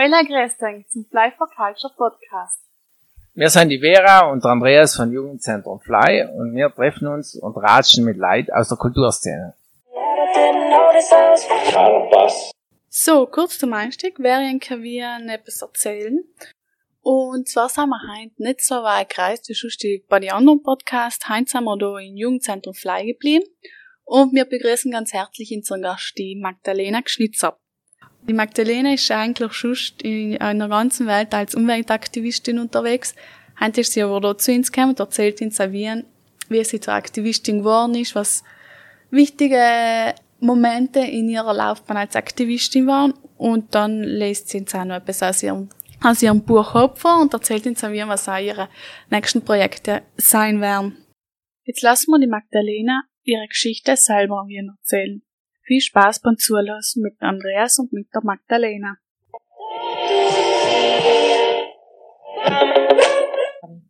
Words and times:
Heula 0.00 0.22
Grüße 0.22 0.86
zum 0.88 1.04
Fly 1.10 1.30
for 1.36 1.46
Culture 1.54 1.92
Podcast. 1.94 2.64
Wir 3.34 3.50
sind 3.50 3.68
die 3.68 3.78
Vera 3.78 4.30
und 4.30 4.42
der 4.42 4.52
Andreas 4.52 4.96
von 4.96 5.12
Jugendzentrum 5.12 5.78
Fly 5.78 6.26
und 6.38 6.54
wir 6.54 6.74
treffen 6.74 7.06
uns 7.06 7.34
und 7.34 7.54
ratschen 7.58 8.06
mit 8.06 8.16
Leid 8.16 8.50
aus 8.50 8.68
der 8.68 8.78
Kulturszene. 8.78 9.52
So, 12.88 13.26
kurz 13.26 13.58
zum 13.58 13.74
Einstieg 13.74 14.18
wäre 14.20 14.40
wir 14.82 15.18
etwas 15.28 15.60
erzählen. 15.60 16.24
Und 17.02 17.50
zwar 17.50 17.68
sind 17.68 17.90
wir 17.90 18.00
heute 18.00 18.42
nicht 18.42 18.62
so 18.62 18.76
weit 18.76 19.10
gereist 19.10 19.50
wie 19.50 19.54
schon 19.54 19.70
bei 20.08 20.18
den 20.18 20.30
anderen 20.30 20.62
Podcasts. 20.62 21.28
Heute 21.28 21.50
sind 21.50 21.64
wir 21.64 21.76
hier 21.76 22.08
im 22.08 22.16
Jugendzentrum 22.16 22.72
Fly 22.72 23.04
geblieben. 23.04 23.44
Und 24.04 24.32
wir 24.32 24.46
begrüßen 24.46 24.90
ganz 24.90 25.12
herzlich 25.12 25.52
unseren 25.54 25.82
Gast, 25.82 26.14
die 26.16 26.36
Magdalena 26.40 27.02
Geschnitzer. 27.02 27.58
Die 28.28 28.32
Magdalena 28.32 28.94
ist 28.94 29.10
eigentlich 29.10 29.52
schon 29.52 29.76
in 30.02 30.40
einer 30.40 30.68
ganzen 30.68 31.06
Welt 31.06 31.34
als 31.34 31.54
Umweltaktivistin 31.54 32.58
unterwegs. 32.58 33.14
Heute 33.58 33.80
ist 33.80 33.92
sie 33.92 34.02
aber 34.02 34.20
da 34.20 34.36
zu 34.36 34.52
uns 34.52 34.70
gekommen 34.70 34.90
und 34.90 35.00
erzählt 35.00 35.40
uns 35.40 35.60
auch, 35.60 35.70
wie, 35.70 36.64
sie 36.64 36.80
zur 36.80 36.94
Aktivistin 36.94 37.58
geworden 37.58 37.94
ist, 37.94 38.14
was 38.14 38.44
wichtige 39.10 40.14
Momente 40.38 41.00
in 41.00 41.28
ihrer 41.28 41.54
Laufbahn 41.54 41.96
als 41.96 42.16
Aktivistin 42.16 42.86
waren. 42.86 43.14
Und 43.36 43.74
dann 43.74 44.02
lässt 44.02 44.48
sie 44.48 44.60
uns 44.60 44.74
auch 44.74 44.84
noch 44.84 44.96
etwas 44.96 45.22
aus 45.22 45.42
ihrem, 45.42 45.68
aus 46.02 46.22
ihrem 46.22 46.42
Buch 46.42 46.74
Hopfer 46.74 47.20
und 47.20 47.32
erzählt 47.32 47.66
uns 47.66 47.82
auch, 47.82 47.90
was 47.90 48.28
auch 48.28 48.38
ihre 48.38 48.68
nächsten 49.10 49.42
Projekte 49.42 50.02
sein 50.16 50.60
werden. 50.60 50.96
Jetzt 51.64 51.82
lassen 51.82 52.10
wir 52.10 52.18
die 52.18 52.26
Magdalena 52.26 53.02
ihre 53.22 53.46
Geschichte 53.48 53.96
selber 53.96 54.46
erzählen. 54.48 55.22
Viel 55.70 55.80
Spaß 55.80 56.18
beim 56.18 56.36
Zulassen 56.36 57.00
mit 57.00 57.14
Andreas 57.20 57.78
und 57.78 57.92
mit 57.92 58.08
der 58.12 58.22
Magdalena. 58.24 58.96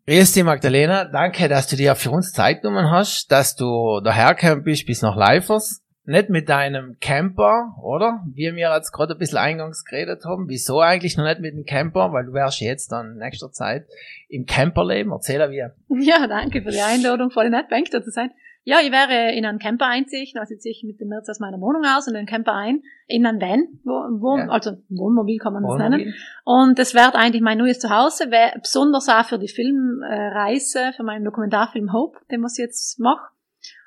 Grüß 0.07 0.33
dich 0.33 0.45
Magdalena, 0.45 1.07
danke, 1.07 1.49
dass 1.49 1.69
du 1.69 1.77
dir 1.77 1.95
für 1.95 2.11
uns 2.11 2.33
Zeit 2.33 2.61
genommen 2.61 2.91
hast, 2.91 3.33
dass 3.33 3.57
du 3.57 4.03
dahergekommen 4.05 4.63
bist 4.63 4.85
bis 4.85 5.01
nach 5.01 5.17
Leifers. 5.17 5.83
Nicht 6.05 6.29
mit 6.29 6.51
deinem 6.51 6.99
Camper, 7.01 7.75
oder? 7.83 8.27
Wie 8.27 8.55
wir 8.55 8.75
jetzt 8.75 8.93
gerade 8.93 9.15
ein 9.15 9.19
bisschen 9.19 9.39
eingangs 9.39 9.87
geredet 9.87 10.27
haben. 10.27 10.51
Wieso 10.51 10.81
eigentlich 10.81 11.17
noch 11.17 11.25
nicht 11.25 11.41
mit 11.41 11.55
dem 11.55 11.65
Camper? 11.65 12.13
Weil 12.13 12.27
du 12.27 12.35
wärst 12.35 12.61
jetzt 12.61 12.93
dann 12.93 13.13
in 13.13 13.19
nächster 13.21 13.53
Zeit 13.53 13.87
im 14.29 14.45
Camperleben. 14.45 15.13
Erzähl 15.13 15.41
wie. 15.51 15.65
Ja, 16.05 16.27
danke 16.27 16.61
für 16.61 16.73
die 16.73 16.83
Einladung. 16.83 17.31
Voll 17.31 17.49
nett, 17.49 17.71
Bank 17.71 17.91
da 17.91 18.03
zu 18.03 18.11
sein. 18.11 18.33
Ja, 18.65 18.79
ich 18.83 18.93
wäre 18.93 19.35
in 19.35 19.47
einen 19.47 19.59
Camper 19.59 19.87
einziehen, 19.87 20.39
also 20.39 20.55
ziehe 20.55 20.73
ich 20.73 20.85
mit 20.85 21.01
dem 21.01 21.09
März 21.09 21.29
aus 21.31 21.41
meiner 21.41 21.61
Wohnung 21.61 21.83
aus 21.85 22.07
und 22.07 22.15
in 22.15 22.21
den 22.21 22.27
Camper 22.27 22.53
ein, 22.53 22.83
in 23.07 23.25
einen 23.25 23.41
Van, 23.41 23.81
wo, 23.85 23.93
wo, 24.21 24.37
ja. 24.37 24.49
also 24.49 24.73
Wohnmobil 24.91 25.39
kann 25.39 25.55
man 25.55 25.63
das 25.63 25.73
Wohnmobil. 25.73 25.99
nennen. 25.99 26.15
Und 26.45 26.79
das 26.79 26.95
wird 26.95 27.15
eigentlich 27.15 27.41
mein 27.41 27.57
neues 27.57 27.79
Zuhause, 27.79 28.31
wär, 28.31 28.53
besonders 28.61 29.09
auch 29.09 29.25
für 29.25 29.39
die 29.39 29.49
Filmreise, 29.49 30.93
für 30.95 31.03
meinen 31.03 31.25
Dokumentarfilm 31.25 31.93
Hope, 31.93 32.19
den 32.31 32.45
ich 32.45 32.59
jetzt 32.59 33.01
mache. 33.01 33.31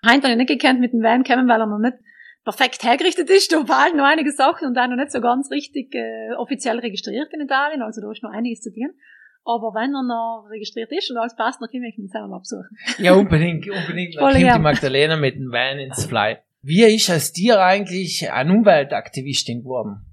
Heint 0.06 0.24
habe 0.24 0.34
ich 0.34 0.38
nicht 0.38 0.50
gekannt 0.50 0.80
mit 0.80 0.92
dem 0.92 1.04
Van 1.04 1.24
kommen, 1.24 1.48
weil 1.48 1.62
er 1.62 1.68
noch 1.68 1.78
nicht 1.78 1.98
perfekt 2.44 2.84
hergerichtet 2.84 3.30
ist. 3.30 3.52
Da 3.52 3.64
fehlen 3.64 3.98
noch 3.98 4.06
einige 4.06 4.32
Sachen 4.32 4.68
und 4.68 4.78
auch 4.78 4.88
noch 4.88 4.98
nicht 4.98 5.12
so 5.12 5.22
ganz 5.22 5.52
richtig 5.52 5.94
äh, 5.94 6.34
offiziell 6.36 6.80
registriert 6.80 7.32
in 7.32 7.42
Italien, 7.42 7.84
also 7.84 8.02
da 8.02 8.12
ist 8.12 8.24
noch 8.24 8.32
einiges 8.32 8.62
zu 8.62 8.74
tun. 8.74 8.94
Aber 9.46 9.74
wenn 9.74 9.94
er 9.94 10.04
noch 10.04 10.48
registriert 10.50 10.92
ist 10.92 11.12
und 11.12 11.18
alles 11.18 11.36
passt, 11.36 11.62
dann 11.62 11.70
können 11.70 11.84
wir 11.84 11.98
ihn 11.98 12.08
zusammen 12.08 12.30
mal 12.30 12.40
besuchen. 12.40 12.78
Ja, 12.98 13.14
unbedingt, 13.14 13.70
unbedingt. 13.70 14.16
Dann 14.20 14.34
kommt 14.34 14.56
die 14.56 14.60
Magdalena 14.60 15.18
mit 15.18 15.36
dem 15.36 15.52
Van 15.52 15.80
ins 15.80 16.06
Fly. 16.06 16.38
Wie 16.62 16.84
ist 16.84 17.12
aus 17.12 17.34
dir 17.34 17.62
eigentlich 17.62 18.32
eine 18.32 18.54
Umweltaktivistin 18.54 19.64
geworden? 19.64 20.06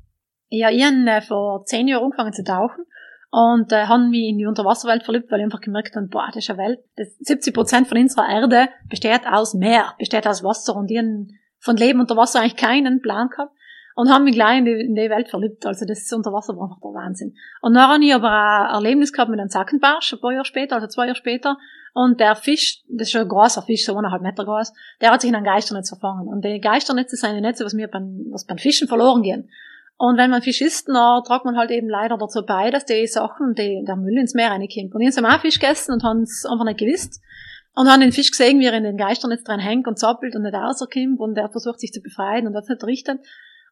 Ja, 0.48 0.68
ich 0.70 0.82
habe 0.82 1.08
äh, 1.08 1.20
vor 1.20 1.64
zehn 1.64 1.86
Jahren 1.86 2.06
angefangen 2.06 2.32
zu 2.32 2.42
tauchen 2.42 2.84
und 3.30 3.70
äh, 3.70 3.86
haben 3.86 4.10
mich 4.10 4.28
in 4.28 4.38
die 4.38 4.46
Unterwasserwelt 4.46 5.04
verliebt, 5.04 5.30
weil 5.30 5.38
ich 5.38 5.44
einfach 5.44 5.60
gemerkt 5.60 5.94
habe, 5.94 6.08
boah, 6.08 6.26
das 6.26 6.44
ist 6.44 6.50
eine 6.50 6.58
Welt, 6.58 6.80
das 6.96 7.16
70 7.20 7.54
Prozent 7.54 7.86
von 7.86 7.98
unserer 7.98 8.28
Erde 8.28 8.68
besteht 8.88 9.20
aus 9.30 9.54
Meer, 9.54 9.94
besteht 9.98 10.26
aus 10.26 10.42
Wasser 10.42 10.74
und 10.74 10.90
ich 10.90 10.98
habe 10.98 11.28
von 11.60 11.76
Leben 11.76 12.00
unter 12.00 12.16
Wasser 12.16 12.40
eigentlich 12.40 12.56
keinen 12.56 13.00
Plan 13.00 13.28
gehabt 13.28 13.52
und 14.00 14.08
haben 14.08 14.24
mich 14.24 14.34
gleich 14.34 14.56
in 14.56 14.64
die, 14.64 14.72
in 14.72 14.94
die 14.94 15.10
Welt 15.10 15.28
verliebt. 15.28 15.66
Also 15.66 15.84
das 15.84 16.10
unter 16.10 16.32
Wasser 16.32 16.56
war 16.56 16.64
einfach 16.64 16.80
der 16.80 16.94
Wahnsinn. 16.94 17.34
Und 17.60 17.74
dann 17.74 17.86
habe 17.86 18.02
ich 18.02 18.14
aber 18.14 18.30
ein 18.30 18.74
Erlebnis 18.76 19.12
gehabt 19.12 19.30
mit 19.30 19.38
einem 19.38 19.50
Zackenbarsch, 19.50 20.14
ein 20.14 20.20
paar 20.20 20.32
Jahre 20.32 20.46
später, 20.46 20.76
also 20.76 20.86
zwei 20.86 21.04
Jahre 21.04 21.16
später. 21.16 21.58
Und 21.92 22.18
der 22.18 22.34
Fisch, 22.34 22.82
das 22.88 23.08
ist 23.08 23.12
schon 23.12 23.20
ein 23.20 23.28
großer 23.28 23.60
Fisch, 23.60 23.84
so 23.84 23.94
eineinhalb 23.94 24.22
Meter 24.22 24.46
groß, 24.46 24.72
der 25.02 25.10
hat 25.10 25.20
sich 25.20 25.28
in 25.28 25.36
ein 25.36 25.44
Geisternetz 25.44 25.90
verfangen. 25.90 26.28
Und 26.28 26.42
die 26.46 26.62
Geisternetze 26.62 27.16
sind 27.16 27.34
die 27.34 27.42
Netze, 27.42 27.62
was 27.62 27.74
mir 27.74 27.88
beim, 27.88 28.24
was 28.30 28.46
beim 28.46 28.56
Fischen 28.56 28.88
verloren 28.88 29.22
gehen. 29.22 29.50
Und 29.98 30.16
wenn 30.16 30.30
man 30.30 30.40
Fisch 30.40 30.62
isst, 30.62 30.88
dann 30.88 31.22
tragt 31.24 31.44
man 31.44 31.58
halt 31.58 31.70
eben 31.70 31.90
leider 31.90 32.16
dazu 32.16 32.42
bei, 32.46 32.70
dass 32.70 32.86
die 32.86 33.06
Sachen, 33.06 33.54
die, 33.54 33.84
der 33.86 33.96
Müll 33.96 34.16
ins 34.16 34.32
Meer 34.32 34.50
reinkommt. 34.50 34.94
Und 34.94 35.02
ich 35.02 35.14
habe 35.14 35.28
auch 35.28 35.40
Fisch 35.40 35.60
gegessen 35.60 35.92
und 35.92 36.04
haben 36.04 36.22
es 36.22 36.46
einfach 36.50 36.64
nicht 36.64 36.80
gewusst. 36.80 37.20
Und 37.74 37.86
haben 37.86 38.00
den 38.00 38.12
Fisch 38.12 38.30
gesehen, 38.30 38.60
wie 38.60 38.66
er 38.66 38.72
in 38.72 38.84
den 38.84 38.96
Geisternetz 38.96 39.44
dran 39.44 39.60
hängt 39.60 39.86
und 39.86 39.98
zappelt 39.98 40.34
und 40.36 40.42
nicht 40.44 40.54
rauskommt 40.54 41.20
und 41.20 41.36
er 41.36 41.50
versucht 41.50 41.80
sich 41.80 41.92
zu 41.92 42.00
befreien 42.00 42.46
und 42.46 42.54
das 42.54 42.66
nicht 42.66 42.82
richtet. 42.84 43.20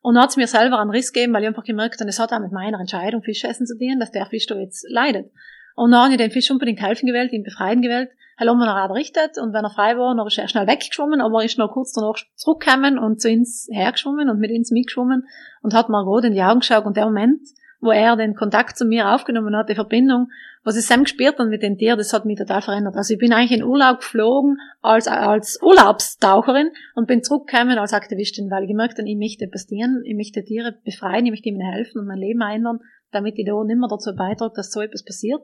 Und 0.01 0.15
dann 0.15 0.23
hat 0.23 0.31
es 0.31 0.37
mir 0.37 0.47
selber 0.47 0.79
einen 0.79 0.91
Riss 0.91 1.13
gegeben, 1.13 1.33
weil 1.35 1.43
ich 1.43 1.49
einfach 1.49 1.65
gemerkt 1.65 2.01
habe, 2.01 2.09
es 2.09 2.19
hat 2.19 2.33
auch 2.33 2.41
mit 2.41 2.53
meiner 2.53 2.81
Entscheidung, 2.81 3.23
Fisch 3.23 3.45
essen 3.45 3.67
zu 3.67 3.77
dienen, 3.77 4.01
dass 4.01 4.13
der 4.13 4.27
Fisch 4.27 4.47
da 4.47 4.57
jetzt 4.57 4.87
leidet. 4.89 5.31
Und 5.75 5.91
dann 5.91 6.05
habe 6.05 6.13
ich 6.13 6.19
den 6.19 6.31
Fisch 6.31 6.51
unbedingt 6.51 6.81
helfen 6.81 7.07
gewählt, 7.07 7.33
ihn 7.33 7.43
befreien 7.43 7.83
gewählt. 7.83 8.11
Hallo, 8.39 8.53
haben 8.53 8.59
wir 8.59 8.67
noch 8.67 8.77
errichtet 8.77 9.37
und 9.37 9.53
wenn 9.53 9.65
er 9.65 9.71
frei 9.71 9.99
war, 9.99 10.15
dann 10.15 10.27
ist 10.27 10.39
er 10.39 10.47
schnell 10.47 10.69
weggeschwommen, 10.69 11.21
aber 11.21 11.41
er 11.41 11.47
ist 11.47 11.59
noch 11.59 11.73
kurz 11.73 11.93
danach 11.93 12.15
zurückgekommen 12.37 12.97
und 12.99 13.21
zu 13.21 13.29
uns 13.29 13.69
hergeschwommen 13.73 14.31
und 14.31 14.39
mit 14.39 14.53
uns 14.53 14.71
mitgeschwommen 14.71 15.27
und 15.63 15.75
hat 15.75 15.89
mir 15.89 16.05
gerade 16.05 16.29
in 16.29 16.35
die 16.35 16.43
Augen 16.43 16.61
geschaut 16.61 16.85
und 16.85 16.97
der 16.97 17.07
Moment, 17.07 17.41
wo 17.81 17.91
er 17.91 18.17
den 18.17 18.37
Kontakt 18.37 18.77
zu 18.77 18.85
mir 18.85 19.09
aufgenommen 19.09 19.57
hat, 19.57 19.69
die 19.69 19.75
Verbindung, 19.75 20.29
was 20.69 20.77
ich 20.77 20.83
zusammen 20.83 21.05
gespürt 21.05 21.39
habe 21.39 21.49
mit 21.49 21.63
dem 21.63 21.79
Tier, 21.79 21.97
das 21.97 22.13
hat 22.13 22.27
mich 22.27 22.39
total 22.39 22.61
verändert. 22.61 22.95
Also 22.95 23.15
ich 23.15 23.19
bin 23.19 23.33
eigentlich 23.33 23.59
in 23.59 23.65
Urlaub 23.65 24.01
geflogen 24.01 24.59
als, 24.83 25.09
als 25.09 25.59
Urlaubstaucherin 25.63 26.69
und 26.95 27.07
bin 27.07 27.23
zurückgekommen 27.23 27.79
als 27.79 27.95
Aktivistin, 27.95 28.51
weil 28.51 28.65
ich 28.65 28.69
gemerkt 28.69 28.99
habe, 28.99 29.09
ich 29.09 29.17
möchte 29.17 29.49
passieren, 29.49 30.03
ich 30.05 30.15
möchte 30.15 30.45
Tiere 30.45 30.77
befreien, 30.85 31.25
ich 31.25 31.33
möchte 31.33 31.49
ihnen 31.49 31.63
helfen 31.63 32.01
und 32.01 32.07
mein 32.07 32.19
Leben 32.19 32.43
ändern, 32.43 32.81
damit 33.13 33.39
ich 33.39 33.47
da 33.47 33.65
nicht 33.65 33.79
mehr 33.79 33.89
dazu 33.89 34.15
beitrage, 34.15 34.53
dass 34.57 34.71
so 34.71 34.83
etwas 34.83 35.07
passiert. 35.07 35.41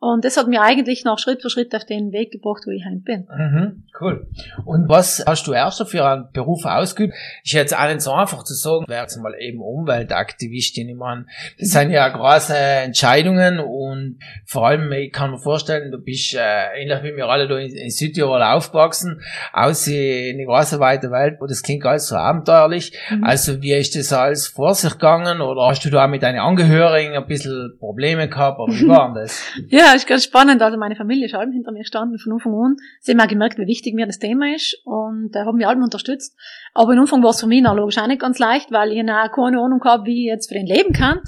Und 0.00 0.24
das 0.24 0.36
hat 0.36 0.48
mir 0.48 0.60
eigentlich 0.60 1.04
noch 1.04 1.18
Schritt 1.18 1.40
für 1.40 1.48
Schritt 1.48 1.74
auf 1.74 1.84
den 1.84 2.12
Weg 2.12 2.30
gebracht, 2.30 2.64
wo 2.66 2.70
ich 2.70 2.84
heute 2.84 3.00
bin. 3.00 3.26
Mhm, 3.34 3.84
cool. 4.00 4.26
Und 4.64 4.88
was 4.88 5.24
hast 5.26 5.46
du 5.46 5.52
erst 5.52 5.82
für 5.88 6.04
einen 6.04 6.28
Beruf 6.32 6.64
ausgeübt? 6.64 7.14
Ist 7.42 7.52
jetzt 7.52 7.76
auch 7.76 7.88
nicht 7.88 8.02
so 8.02 8.12
einfach 8.12 8.44
zu 8.44 8.54
sagen, 8.54 8.84
wer 8.86 9.02
jetzt 9.02 9.16
mal 9.16 9.34
eben 9.38 9.60
Umweltaktivistin. 9.60 10.88
Ich 10.88 10.96
meine, 10.96 11.26
das 11.58 11.70
sind 11.70 11.90
ja 11.90 12.08
große 12.08 12.56
Entscheidungen 12.56 13.60
und 13.60 14.18
vor 14.44 14.66
allem, 14.66 14.92
ich 14.92 15.12
kann 15.12 15.30
mir 15.30 15.38
vorstellen, 15.38 15.90
du 15.90 15.98
bist 15.98 16.34
äh, 16.34 16.82
ähnlich 16.82 17.02
wie 17.02 17.16
wir 17.16 17.26
alle 17.26 17.48
da 17.48 17.56
in, 17.58 17.74
in 17.74 17.90
Südtirol 17.90 18.42
aufgewachsen, 18.42 19.22
aus 19.52 19.86
in 19.86 20.38
die 20.38 20.44
große 20.44 20.80
weite 20.80 21.10
Welt, 21.10 21.38
wo 21.40 21.46
das 21.46 21.62
klingt 21.62 21.84
alles 21.86 22.08
so 22.08 22.16
abenteuerlich. 22.16 22.92
Mhm. 23.10 23.24
Also 23.24 23.62
wie 23.62 23.72
ist 23.72 23.96
das 23.96 24.12
alles 24.12 24.48
vor 24.48 24.74
sich 24.74 24.92
gegangen 24.92 25.40
oder 25.40 25.68
hast 25.68 25.84
du 25.84 25.90
da 25.90 26.06
mit 26.06 26.22
deinen 26.22 26.40
Angehörigen 26.40 27.14
ein 27.14 27.26
bisschen 27.26 27.76
Probleme 27.78 28.28
gehabt 28.28 28.58
oder 28.58 28.72
wie 28.72 28.88
war 28.88 29.14
das? 29.14 29.42
ja, 29.68 29.93
ist 29.94 30.06
ganz 30.06 30.24
spannend. 30.24 30.62
Also 30.62 30.76
meine 30.78 30.96
Familie 30.96 31.26
ist 31.26 31.34
allem 31.34 31.52
hinter 31.52 31.72
mir 31.72 31.80
gestanden 31.80 32.18
von 32.18 32.32
Anfang 32.32 32.54
an. 32.54 32.76
Sie 33.00 33.12
haben 33.12 33.20
auch 33.20 33.28
gemerkt, 33.28 33.58
wie 33.58 33.66
wichtig 33.66 33.94
mir 33.94 34.06
das 34.06 34.18
Thema 34.18 34.54
ist 34.54 34.80
und 34.84 35.34
äh, 35.34 35.40
haben 35.40 35.56
mich 35.56 35.66
allem 35.66 35.82
unterstützt. 35.82 36.36
Aber 36.72 36.92
in 36.92 36.98
Anfang 36.98 37.22
war 37.22 37.30
es 37.30 37.40
für 37.40 37.46
mich 37.46 37.62
noch 37.62 37.74
logisch 37.74 37.98
auch 37.98 38.06
nicht 38.06 38.20
ganz 38.20 38.38
leicht, 38.38 38.72
weil 38.72 38.92
ich 38.92 39.00
auch 39.02 39.32
keine 39.32 39.60
Ahnung 39.60 39.82
habe, 39.84 40.06
wie 40.06 40.24
ich 40.24 40.30
jetzt 40.30 40.48
für 40.48 40.54
den 40.54 40.66
leben 40.66 40.92
kann, 40.92 41.20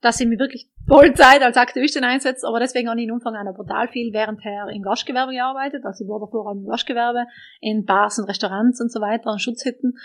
dass 0.00 0.20
ich 0.20 0.26
mich 0.26 0.38
wirklich 0.38 0.68
Vollzeit 0.88 1.42
als 1.42 1.56
Aktivistin 1.56 2.04
einsetze. 2.04 2.46
Aber 2.46 2.58
deswegen 2.58 2.88
habe 2.88 3.00
ich 3.00 3.06
in 3.06 3.12
Anfang 3.12 3.36
auch 3.36 3.44
noch 3.44 3.54
brutal 3.54 3.88
viel 3.88 4.12
währendher 4.12 4.68
im 4.74 4.82
Gastgewerbe 4.82 5.32
gearbeitet. 5.32 5.84
Also 5.84 6.04
ich 6.04 6.10
war 6.10 6.18
davor 6.18 6.50
im 6.52 6.66
Gastgewerbe, 6.66 7.26
in 7.60 7.84
Bars 7.84 8.18
und 8.18 8.24
Restaurants 8.26 8.80
und 8.80 8.90
so 8.90 9.00
weiter, 9.00 9.30
in 9.32 9.38
Schutzhütten. 9.38 9.98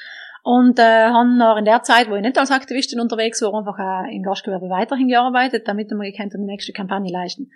Und 0.44 0.78
äh, 0.78 0.84
haben 0.84 1.38
noch 1.38 1.58
in 1.58 1.66
der 1.66 1.82
Zeit, 1.82 2.08
wo 2.08 2.16
ich 2.16 2.22
nicht 2.22 2.38
als 2.38 2.52
Aktivistin 2.52 3.00
unterwegs 3.00 3.42
war, 3.42 3.56
einfach 3.56 3.80
auch 3.80 4.12
im 4.12 4.22
Gastgewerbe 4.22 4.70
weiterhin 4.70 5.08
gearbeitet, 5.08 5.68
damit 5.68 5.90
wir 5.90 6.12
gekannt 6.12 6.34
die 6.34 6.38
nächste 6.38 6.72
Kampagne 6.72 7.12
leisten. 7.12 7.50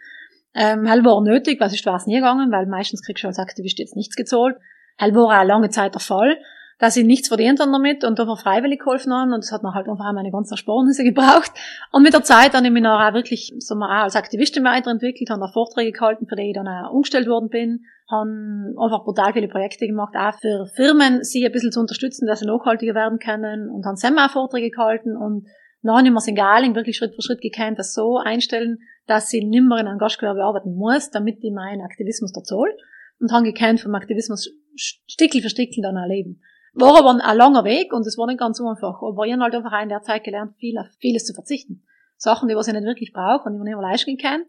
Ähm, 0.54 0.86
hell 0.86 1.06
war 1.06 1.22
nötig, 1.22 1.60
weil 1.60 1.70
sonst 1.70 1.86
war 1.86 1.96
es 1.96 2.08
nie 2.08 2.16
gegangen, 2.16 2.52
weil 2.52 2.66
meistens 2.66 3.04
kriegst 3.04 3.24
du 3.24 3.28
als 3.28 3.40
Aktivist 3.40 3.80
jetzt 3.80 3.96
nichts 3.96 4.16
gezahlt. 4.16 4.58
Hell 4.98 5.14
war 5.16 5.40
auch 5.40 5.46
lange 5.46 5.70
Zeit 5.70 5.94
der 5.94 6.02
Fall, 6.02 6.38
dass 6.80 6.98
ich 6.98 7.06
nichts 7.06 7.28
verdient 7.28 7.60
habe 7.60 7.72
damit 7.72 8.04
und 8.04 8.20
einfach 8.20 8.40
freiwillig 8.40 8.80
geholfen 8.80 9.14
habe 9.14 9.34
und 9.34 9.44
das 9.44 9.52
hat 9.52 9.64
mir 9.64 9.74
halt 9.74 9.88
einfach 9.88 10.12
meine 10.14 10.32
ganzen 10.32 10.54
Ersparnisse 10.54 11.04
gebraucht. 11.06 11.52
Und 11.92 12.04
mit 12.04 12.14
der 12.14 12.24
Zeit 12.24 12.54
habe 12.56 12.66
ich 12.66 12.72
mich 12.72 12.84
dann 12.84 13.00
auch 13.00 13.14
wirklich 13.14 13.54
so 13.60 13.76
mal 13.76 14.00
auch 14.00 14.04
als 14.06 14.16
Aktivistin 14.16 14.64
weiterentwickelt, 14.64 15.30
habe 15.30 15.46
auch 15.46 15.54
Vorträge 15.54 15.92
gehalten, 15.92 16.26
für 16.28 16.36
die 16.36 16.50
ich 16.50 16.56
dann 16.56 16.68
auch 16.68 16.92
umgestellt 16.92 17.28
worden 17.28 17.50
bin, 17.50 17.86
habe 18.10 18.74
einfach 18.82 19.04
brutal 19.04 19.34
viele 19.34 19.48
Projekte 19.48 19.86
gemacht, 19.86 20.16
auch 20.18 20.34
für 20.40 20.66
Firmen, 20.76 21.24
sie 21.24 21.46
ein 21.46 21.52
bisschen 21.52 21.72
zu 21.72 21.80
unterstützen, 21.80 22.26
dass 22.26 22.40
sie 22.40 22.48
nachhaltiger 22.48 22.96
werden 22.96 23.20
können 23.20 23.70
und 23.70 23.86
habe 23.86 23.98
selber 23.98 24.26
auch 24.26 24.32
Vorträge 24.32 24.72
gehalten 24.72 25.16
und 25.16 25.46
dann 25.82 25.96
habe 25.96 26.08
ich 26.08 26.14
mir 26.14 26.34
Galing 26.34 26.76
wirklich 26.76 26.98
Schritt 26.98 27.16
für 27.16 27.22
Schritt 27.22 27.42
gekannt, 27.42 27.80
das 27.80 27.94
so 27.94 28.18
einstellen, 28.18 28.80
dass 29.08 29.32
ich 29.34 29.44
nimmer 29.44 29.80
in 29.80 29.88
einem 29.88 30.00
Gastgewerbe 30.00 30.44
arbeiten 30.44 30.76
muss, 30.76 31.10
damit 31.10 31.38
ich 31.42 31.52
meinen 31.52 31.82
Aktivismus 31.82 32.34
da 32.34 32.44
zahle. 32.44 32.76
Und 33.20 33.32
habe 33.32 33.44
gekannt 33.44 33.82
vom 33.82 33.96
Aktivismus 33.96 34.50
Stickel 34.76 35.42
für 35.42 35.50
Stickel 35.50 35.82
dann 35.82 35.98
erleben. 35.98 36.42
War 36.74 36.98
aber 37.00 37.12
ein 37.12 37.38
langer 37.38 37.64
Weg 37.64 37.94
und 37.94 38.06
es 38.06 38.18
war 38.18 38.28
nicht 38.28 38.40
ganz 38.40 38.58
so 38.58 38.68
einfach. 38.68 39.02
Aber 39.02 39.26
ich 39.26 39.34
habe 39.34 39.44
halt 39.44 39.56
einfach 39.56 39.82
in 39.82 39.90
der 39.90 40.04
Zeit 40.04 40.24
gelernt, 40.24 40.56
viel 40.58 40.78
auf 40.78 40.88
vieles 41.00 41.26
zu 41.26 41.34
verzichten. 41.34 41.84
Sachen, 42.16 42.48
die 42.48 42.56
was 42.56 42.68
ich 42.68 42.74
nicht 42.74 42.86
wirklich 42.86 43.12
brauche 43.12 43.46
und 43.46 43.54
die 43.54 43.58
man 43.58 43.66
nicht 43.66 43.76
mehr 43.76 43.90
leisten 43.90 44.18
kann. 44.18 44.44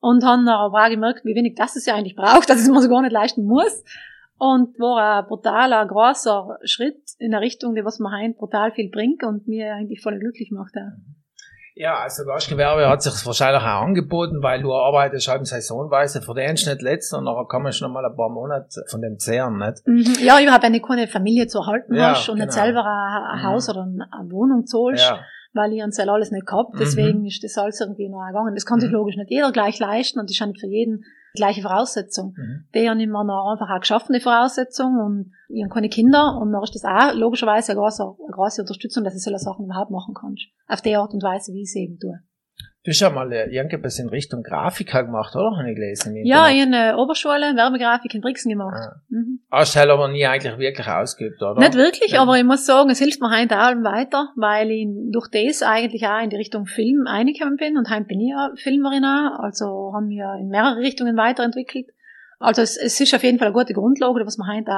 Und 0.00 0.24
haben 0.24 0.46
aber 0.48 0.84
auch 0.84 0.90
gemerkt, 0.90 1.24
wie 1.24 1.34
wenig 1.34 1.54
das 1.56 1.76
es 1.76 1.86
ja 1.86 1.94
eigentlich 1.94 2.16
braucht, 2.16 2.48
dass 2.48 2.60
es 2.60 2.68
man 2.68 2.82
so 2.82 2.88
gar 2.88 3.02
nicht 3.02 3.12
leisten 3.12 3.44
muss. 3.44 3.82
Und 4.38 4.78
war 4.78 5.22
ein 5.22 5.26
brutaler, 5.28 5.86
großer 5.86 6.58
Schritt 6.64 7.00
in 7.18 7.30
der 7.30 7.40
Richtung, 7.40 7.74
die 7.74 7.84
was 7.84 7.98
mir 7.98 8.10
heim 8.10 8.34
brutal 8.34 8.70
viel 8.72 8.90
bringt 8.90 9.24
und 9.24 9.48
mir 9.48 9.72
eigentlich 9.74 10.02
voll 10.02 10.18
glücklich 10.18 10.50
macht. 10.52 10.74
Ja. 10.76 10.92
Ja, 11.78 11.98
also 11.98 12.24
Gastgewerbe 12.24 12.88
hat 12.88 13.02
sich 13.02 13.12
wahrscheinlich 13.26 13.60
auch 13.62 13.82
angeboten, 13.82 14.42
weil 14.42 14.62
du 14.62 14.72
arbeitest 14.72 15.28
halt 15.28 15.46
saisonweise, 15.46 16.22
verdienst 16.22 16.66
nicht 16.66 16.80
letzt 16.80 17.12
und 17.12 17.24
nachher 17.24 17.44
kommst 17.46 17.80
du 17.80 17.84
noch 17.84 17.92
mal 17.92 18.04
ein 18.04 18.16
paar 18.16 18.30
Monate 18.30 18.82
von 18.88 19.02
dem 19.02 19.18
zehren, 19.18 19.58
nicht? 19.58 19.86
Mhm. 19.86 20.24
Ja, 20.24 20.40
überhaupt, 20.40 20.62
wenn 20.62 20.72
du 20.72 20.80
keine 20.80 21.06
Familie 21.06 21.46
zu 21.48 21.58
erhalten 21.58 21.94
Ja, 21.94 22.10
hast 22.14 22.30
und 22.30 22.38
nicht 22.38 22.48
genau. 22.48 22.62
selber 22.64 22.80
ein, 22.86 23.22
ein 23.24 23.38
Mhm. 23.40 23.42
Haus 23.44 23.68
oder 23.68 23.82
eine 23.82 24.08
eine 24.10 24.30
Wohnung 24.30 24.64
zahlst, 24.64 25.04
Ja, 25.04 25.20
weil 25.52 25.74
ich 25.74 25.82
uns 25.82 25.98
alles 26.00 26.30
nicht 26.30 26.46
gehabt, 26.46 26.72
Mhm. 26.74 26.78
deswegen 26.78 27.26
ist 27.26 27.44
das 27.44 27.58
alles 27.58 27.78
irgendwie 27.78 28.08
noch 28.08 28.26
gegangen. 28.26 28.54
Das 28.54 28.64
kann 28.64 28.80
sich 28.80 28.88
Mhm. 28.90 28.96
logisch 28.96 29.16
nicht 29.16 29.30
jeder 29.30 29.52
gleich 29.52 29.78
leisten 29.78 30.18
und 30.18 30.30
das 30.30 30.32
ist 30.32 30.40
ja 30.40 30.46
nicht 30.46 30.60
für 30.60 30.68
jeden 30.68 31.04
gleiche 31.36 31.62
Voraussetzung. 31.62 32.34
mhm. 32.36 32.64
Die 32.74 32.90
haben 32.90 33.00
immer 33.00 33.24
noch 33.24 33.52
einfach 33.52 33.70
auch 33.70 33.80
geschaffene 33.80 34.20
Voraussetzung 34.20 34.98
und 34.98 35.32
ich 35.48 35.62
habe 35.62 35.72
keine 35.72 35.88
Kinder 35.88 36.38
und 36.40 36.52
dann 36.52 36.62
ist 36.62 36.74
das 36.74 36.84
auch 36.84 37.14
logischerweise 37.14 37.72
eine 37.72 37.80
große, 37.80 38.02
eine 38.02 38.32
große 38.32 38.62
Unterstützung, 38.62 39.04
dass 39.04 39.14
ich 39.14 39.22
solche 39.22 39.38
Sachen 39.38 39.66
überhaupt 39.66 39.90
machen 39.90 40.14
kannst. 40.14 40.48
Auf 40.66 40.82
die 40.82 40.96
Art 40.96 41.14
und 41.14 41.22
Weise, 41.22 41.52
wie 41.52 41.62
ich 41.62 41.68
es 41.68 41.76
eben 41.76 41.98
tue. 41.98 42.18
Du 42.86 42.90
hast 42.90 43.00
ja 43.00 43.10
mal 43.10 43.32
äh, 43.32 43.52
irgendwas 43.52 43.98
in 43.98 44.08
Richtung 44.08 44.44
Grafiker 44.44 45.02
gemacht, 45.02 45.34
oder? 45.34 45.56
Habe 45.56 45.68
ich 45.68 45.74
gelesen. 45.74 46.14
Ja, 46.24 46.48
ich 46.48 46.62
habe 46.62 46.72
eine 46.72 46.96
Oberschule, 46.96 47.56
Werbegrafik 47.56 48.14
in 48.14 48.20
Brixen 48.20 48.48
gemacht. 48.48 48.76
Ah. 48.80 49.00
Mhm. 49.08 49.40
Hast 49.50 49.74
du 49.74 49.80
halt 49.80 49.90
aber 49.90 50.06
nie 50.06 50.24
eigentlich 50.24 50.56
wirklich 50.56 50.86
ausgeübt, 50.86 51.42
oder? 51.42 51.58
Nicht 51.58 51.74
wirklich, 51.74 52.12
Ja. 52.12 52.22
aber 52.22 52.38
ich 52.38 52.44
muss 52.44 52.64
sagen, 52.64 52.88
es 52.90 53.00
hilft 53.00 53.20
mir 53.20 53.36
heute 53.36 53.56
auch 53.58 53.74
weiter, 53.82 54.28
weil 54.36 54.70
ich 54.70 54.86
durch 55.10 55.26
das 55.32 55.64
eigentlich 55.64 56.06
auch 56.06 56.22
in 56.22 56.30
die 56.30 56.36
Richtung 56.36 56.66
Film 56.66 57.08
reingekommen 57.08 57.56
bin 57.56 57.76
und 57.76 57.90
heute 57.90 58.04
bin 58.04 58.20
ich 58.20 58.30
ja 58.30 58.52
Filmerin 58.54 59.04
auch, 59.04 59.40
also 59.42 59.92
haben 59.92 60.08
wir 60.08 60.36
in 60.40 60.46
mehrere 60.46 60.76
Richtungen 60.78 61.16
weiterentwickelt. 61.16 61.86
Also 62.38 62.60
es, 62.60 62.76
es 62.76 63.00
ist 63.00 63.14
auf 63.14 63.22
jeden 63.22 63.38
Fall 63.38 63.48
eine 63.48 63.54
gute 63.54 63.72
Grundlage, 63.72 64.26
was 64.26 64.36
man 64.36 64.48
heute 64.48 64.70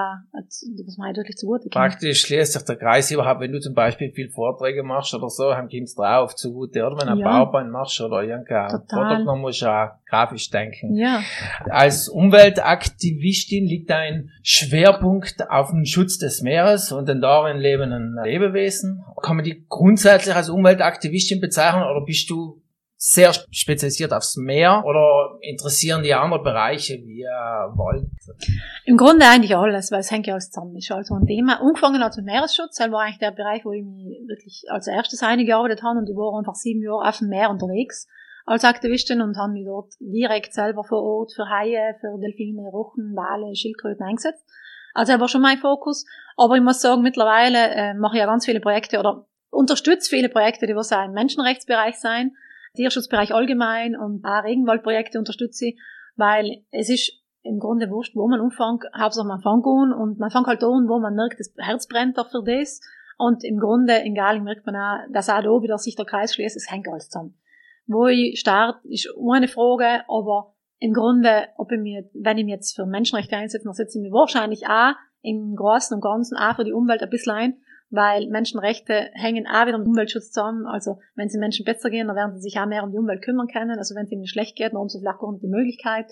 die 0.63 0.85
was 0.87 0.97
man 0.97 1.09
heute 1.09 1.19
wirklich 1.19 1.37
zugute 1.37 1.63
kommt. 1.63 1.73
Praktisch 1.73 2.21
schließt 2.21 2.53
sich 2.53 2.63
der 2.63 2.77
Kreis 2.77 3.11
überhaupt, 3.11 3.41
wenn 3.41 3.51
du 3.51 3.59
zum 3.59 3.75
Beispiel 3.75 4.13
viel 4.13 4.31
Vorträge 4.31 4.85
machst 4.85 5.13
oder 5.15 5.29
so, 5.29 5.51
dann 5.51 5.69
kommst 5.69 5.99
du 5.99 6.03
drauf 6.03 6.37
zugute, 6.37 6.87
oder? 6.87 6.97
Wenn 6.99 7.07
du 7.07 7.13
ein 7.15 7.19
Ja. 7.19 7.29
PowerPoint 7.29 7.71
machst 7.71 8.01
oder 8.01 8.23
irgendein. 8.23 8.69
Produkt, 8.87 9.41
musst 9.41 9.63
du 9.63 9.67
auch 9.67 9.91
grafisch 10.09 10.51
denken. 10.51 10.95
Ja. 10.95 11.21
Als 11.69 12.09
Umweltaktivistin 12.09 13.67
liegt 13.67 13.91
ein 13.91 14.31
Schwerpunkt 14.43 15.51
auf 15.51 15.71
dem 15.71 15.85
Schutz 15.85 16.19
des 16.19 16.43
Meeres 16.43 16.93
und 16.93 17.09
den 17.09 17.21
darin 17.21 17.57
lebenden 17.57 18.17
Lebewesen. 18.23 19.05
Kann 19.21 19.37
man 19.37 19.45
die 19.45 19.65
grundsätzlich 19.69 20.35
als 20.35 20.49
Umweltaktivistin 20.49 21.41
bezeichnen 21.41 21.83
oder 21.83 22.05
bist 22.05 22.31
du 22.31 22.61
sehr 23.01 23.33
spezialisiert 23.53 24.13
aufs 24.13 24.37
Meer 24.37 24.83
oder 24.85 25.39
interessieren 25.41 26.03
die 26.03 26.13
andere 26.13 26.43
Bereiche 26.43 26.95
wie 26.95 27.23
äh, 27.23 27.29
Wald? 27.29 28.09
Im 28.85 28.97
Grunde 28.97 29.25
eigentlich 29.25 29.57
alles, 29.57 29.93
weil 29.93 30.01
es 30.01 30.11
hängt 30.11 30.27
ja 30.27 30.35
alles 30.35 30.51
zusammen. 30.51 30.77
Ist 30.77 30.91
also 30.91 31.15
ein 31.15 31.27
Thema. 31.27 31.61
Angefangen 31.61 32.03
hat 32.03 32.17
mit 32.17 32.27
Meeresschutz, 32.27 32.77
das 32.77 32.91
war 32.91 33.03
eigentlich 33.03 33.21
der 33.21 33.31
Bereich, 33.31 33.65
wo 33.65 33.71
ich 33.71 33.85
mich 33.85 34.19
wirklich 34.27 34.65
als 34.69 34.89
erstes 34.89 35.23
eingearbeitet 35.23 35.85
habe 35.85 36.01
und 36.01 36.11
ich 36.11 36.17
war 36.17 36.37
einfach 36.37 36.57
sieben 36.57 36.83
Jahre 36.83 37.09
auf 37.09 37.19
dem 37.19 37.29
Meer 37.29 37.51
unterwegs 37.51 38.09
als 38.47 38.65
Aktivistin 38.65 39.21
und 39.21 39.37
habe 39.37 39.53
mich 39.53 39.65
dort 39.65 39.93
direkt 40.01 40.53
selber 40.53 40.83
vor 40.83 41.03
Ort 41.03 41.33
für 41.33 41.49
Haie, 41.49 41.95
für 42.01 42.19
Delfine, 42.19 42.69
Rochen, 42.69 43.15
Wale, 43.15 43.55
Schildkröten 43.55 44.05
eingesetzt. 44.05 44.45
Also 44.93 45.13
er 45.13 45.21
war 45.21 45.29
schon 45.29 45.43
mein 45.43 45.59
Fokus. 45.59 46.05
Aber 46.37 46.57
ich 46.57 46.63
muss 46.63 46.81
sagen, 46.81 47.03
mittlerweile 47.03 47.69
äh, 47.69 47.95
mache 47.95 48.17
ich 48.17 48.21
ja 48.21 48.27
ganz 48.27 48.45
viele 48.45 48.61
Projekte 48.61 48.99
oder 48.99 49.27
unterstütze 49.51 50.11
viele 50.11 50.29
Projekte, 50.29 50.67
die 50.67 50.75
was 50.75 50.93
auch 50.93 51.05
im 51.05 51.13
Menschenrechtsbereich 51.13 51.99
sein, 52.01 52.37
Tierschutzbereich 52.75 53.35
allgemein 53.35 53.97
und 53.97 54.25
auch 54.25 54.45
Regenwaldprojekte 54.45 55.19
unterstütze 55.19 55.67
ich, 55.67 55.81
weil 56.17 56.65
es 56.71 56.89
ist 56.91 57.13
im 57.43 57.59
Grunde 57.59 57.91
wurscht, 57.91 58.15
wo 58.15 58.29
man 58.29 58.41
anfängt, 58.41 58.85
Hauptsache 58.97 59.27
man 59.27 59.41
fängt 59.41 59.67
an 59.67 59.93
und 59.93 60.19
man 60.19 60.31
fängt 60.31 60.47
halt 60.47 60.63
an, 60.63 60.89
wo 60.89 60.99
man 60.99 61.15
merkt, 61.15 61.41
das 61.41 61.55
Herz 61.57 61.87
brennt 61.87 62.19
auch 62.19 62.31
für 62.31 62.43
das. 62.45 62.81
Und 63.17 63.43
im 63.43 63.59
Grunde, 63.59 63.97
in 63.97 64.15
Galing 64.15 64.45
merkt 64.45 64.67
man 64.67 64.77
auch, 64.77 65.13
dass 65.13 65.29
auch 65.29 65.43
da 65.43 65.63
wieder 65.63 65.79
sich 65.79 65.97
der 65.97 66.05
Kreis 66.05 66.35
schließt, 66.35 66.57
es 66.57 66.71
hängt 66.71 66.89
alles 66.89 67.09
zusammen. 67.09 67.35
Wo 67.87 68.07
ich 68.07 68.39
starte, 68.39 68.87
ist 68.89 69.09
eine 69.33 69.49
Frage, 69.49 70.05
aber 70.09 70.55
im 70.79 70.93
Grunde, 70.93 71.49
ob 71.57 71.73
ich 71.73 71.81
mir, 71.81 72.09
wenn 72.15 72.39
ich 72.39 72.45
mich 72.45 72.55
jetzt 72.55 72.77
für 72.77 72.87
Menschenrechte 72.87 73.37
einsetze, 73.37 73.65
dann 73.65 73.75
setze 73.75 73.99
ich 73.99 74.03
mich 74.03 74.13
wahrscheinlich 74.13 74.67
auch 74.67 74.93
im 75.23 75.57
Großen 75.57 75.95
und 75.95 76.01
Ganzen 76.01 76.37
auch 76.37 76.55
für 76.55 76.65
die 76.65 76.73
Umwelt 76.73 77.03
ein 77.03 77.11
bisschen 77.11 77.33
ein, 77.33 77.57
weil 77.91 78.29
Menschenrechte 78.29 79.11
hängen 79.15 79.47
auch 79.47 79.67
wieder 79.67 79.79
mit 79.79 79.89
Umweltschutz 79.89 80.31
zusammen. 80.31 80.67
Also 80.67 80.99
wenn 81.15 81.27
es 81.27 81.33
den 81.33 81.41
Menschen 81.41 81.65
besser 81.65 81.91
gehen, 81.91 82.09
dann 82.09 82.17
werden 82.17 82.35
sie 82.35 82.43
sich 82.43 82.59
auch 82.59 82.67
mehr 82.67 82.85
um 82.85 82.91
die 82.91 82.99
Umwelt 82.99 83.23
kümmern 83.23 83.49
können. 83.49 83.79
Also 83.79 83.95
wenn 83.95 84.05
es 84.05 84.13
ihnen 84.13 84.27
schlecht 84.27 84.57
geht, 84.57 84.73
dann 84.73 84.81
haben 84.81 84.89
sie 84.89 84.99
vielleicht 85.01 85.19
gar 85.19 85.33
nicht 85.33 85.43
die 85.43 85.49
Möglichkeit. 85.49 86.07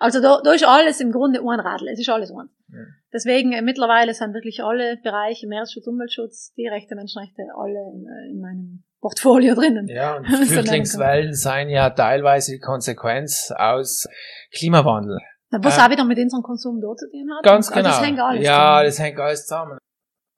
Also 0.00 0.20
da, 0.20 0.40
da 0.42 0.52
ist 0.52 0.66
alles 0.66 1.00
im 1.00 1.12
Grunde 1.12 1.40
ein 1.40 1.60
Radl. 1.60 1.88
Es 1.88 2.00
ist 2.00 2.08
alles 2.08 2.30
eins. 2.30 2.50
Ja. 2.68 2.78
Deswegen 3.12 3.52
äh, 3.52 3.60
mittlerweile 3.60 4.14
sind 4.14 4.32
wirklich 4.32 4.62
alle 4.64 4.96
Bereiche 5.02 5.46
Meeresschutz, 5.46 5.86
Umweltschutz, 5.86 6.52
Tierrechte, 6.54 6.94
Menschenrechte 6.94 7.42
alle 7.54 7.92
in, 7.92 8.06
äh, 8.06 8.30
in 8.30 8.40
meinem 8.40 8.84
Portfolio 9.00 9.54
drinnen. 9.54 9.86
Ja, 9.88 10.16
und 10.16 10.26
Flüchtlingswellen 10.46 11.34
seien 11.34 11.68
ja 11.68 11.90
teilweise 11.90 12.52
die 12.52 12.60
Konsequenz 12.60 13.52
aus 13.54 14.08
Klimawandel. 14.52 15.18
Was 15.50 15.78
Äh, 15.78 15.82
auch 15.82 15.90
wieder 15.90 16.04
mit 16.04 16.18
unserem 16.18 16.42
Konsum 16.42 16.80
dort 16.80 17.00
zu 17.00 17.10
tun 17.10 17.28
hat. 17.36 17.44
Ganz 17.44 17.68
Also 17.68 17.80
genau. 17.80 17.88
das 17.90 18.06
hängt 18.06 18.20
alles 18.20 18.44
ja, 18.44 18.52
zusammen. 18.52 18.84
das 18.86 18.98
hängt 18.98 19.20
alles 19.20 19.46
zusammen. 19.46 19.78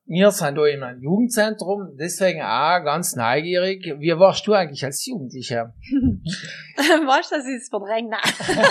Wir 0.05 0.31
sind 0.31 0.57
da 0.57 0.67
in 0.67 0.83
einem 0.83 1.01
Jugendzentrum, 1.01 1.97
deswegen 1.97 2.43
auch 2.43 2.85
ganz 2.85 3.15
neugierig. 3.15 3.85
Wie 3.99 4.19
warst 4.19 4.47
du 4.47 4.53
eigentlich 4.53 4.85
als 4.85 5.07
Jugendlicher? 5.07 5.75
weißt 6.77 7.33
du, 7.33 7.37
das 7.37 7.47
ist 7.47 7.71
verdrängt? 7.71 8.11
Nein. 8.11 8.21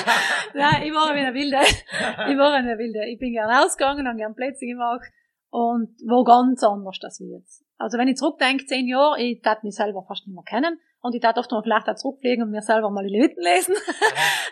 Nein, 0.53 0.83
ich 0.83 0.93
war 0.93 1.09
eine 1.09 1.33
Wilde. 1.33 1.57
Ich 1.61 2.37
war 2.37 2.53
eine 2.53 2.77
Wilde. 2.77 3.05
Ich 3.09 3.17
bin 3.17 3.33
gern 3.33 3.49
ausgegangen, 3.49 4.07
habe 4.07 4.17
gern 4.17 4.35
Plätze 4.35 4.65
gemacht 4.65 5.09
und 5.49 5.89
war 6.05 6.23
ganz 6.25 6.63
anders 6.63 6.99
als 7.01 7.19
wie 7.21 7.31
jetzt. 7.31 7.63
Also 7.77 7.97
wenn 7.97 8.09
ich 8.09 8.17
zurückdenke, 8.17 8.65
zehn 8.65 8.87
Jahre, 8.87 9.19
ich 9.19 9.41
tat 9.41 9.63
mich 9.63 9.75
selber 9.75 10.03
fast 10.07 10.27
nicht 10.27 10.35
mehr 10.35 10.43
kennen 10.43 10.79
und 11.01 11.15
ich 11.15 11.21
tat 11.21 11.37
oft 11.37 11.51
mal 11.51 11.63
vielleicht 11.63 11.89
auch 11.89 11.95
zurückfliegen 11.95 12.43
und 12.43 12.51
mir 12.51 12.61
selber 12.61 12.89
mal 12.89 13.05
die 13.05 13.13
Leviten 13.13 13.41
lesen. 13.41 13.73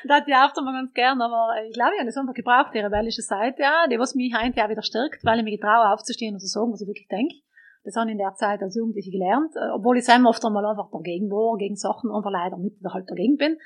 das 0.08 0.24
ich 0.28 0.36
oft 0.36 0.56
mal 0.58 0.74
ganz 0.74 0.94
gern, 0.94 1.22
aber 1.22 1.54
ich 1.68 1.74
glaube, 1.74 1.92
ich 1.94 2.00
habe 2.00 2.08
das 2.08 2.18
einfach 2.18 2.34
gebraucht, 2.34 2.74
die 2.74 2.80
rebellische 2.80 3.22
Seite, 3.22 3.62
ja, 3.62 3.88
die 3.88 4.00
was 4.00 4.16
mich 4.16 4.34
heute 4.34 4.64
auch 4.64 4.70
wieder 4.70 4.82
stärkt, 4.82 5.24
weil 5.24 5.40
ich 5.40 5.44
mich 5.44 5.60
getraue 5.60 5.94
aufzustehen 5.94 6.34
und 6.34 6.40
zu 6.40 6.48
sagen, 6.48 6.72
was 6.72 6.82
ich 6.82 6.88
wirklich 6.88 7.08
denke. 7.08 7.36
Das 7.84 7.96
habe 7.96 8.10
ich 8.10 8.14
in 8.14 8.18
der 8.18 8.34
Zeit 8.36 8.62
als 8.62 8.76
Jugendliche 8.76 9.12
gelernt, 9.12 9.56
äh, 9.56 9.70
obwohl 9.74 9.98
ich 9.98 10.06
selber 10.06 10.30
oft 10.30 10.44
einmal 10.44 10.66
einfach 10.66 10.92
dagegen 10.92 11.30
war, 11.30 11.58
gegen 11.58 11.76
Sachen, 11.76 12.12
einfach 12.12 12.32
leider 12.32 12.58
mit 12.58 12.74
halt 12.84 13.10
dagegen 13.10 13.38
bin. 13.38 13.58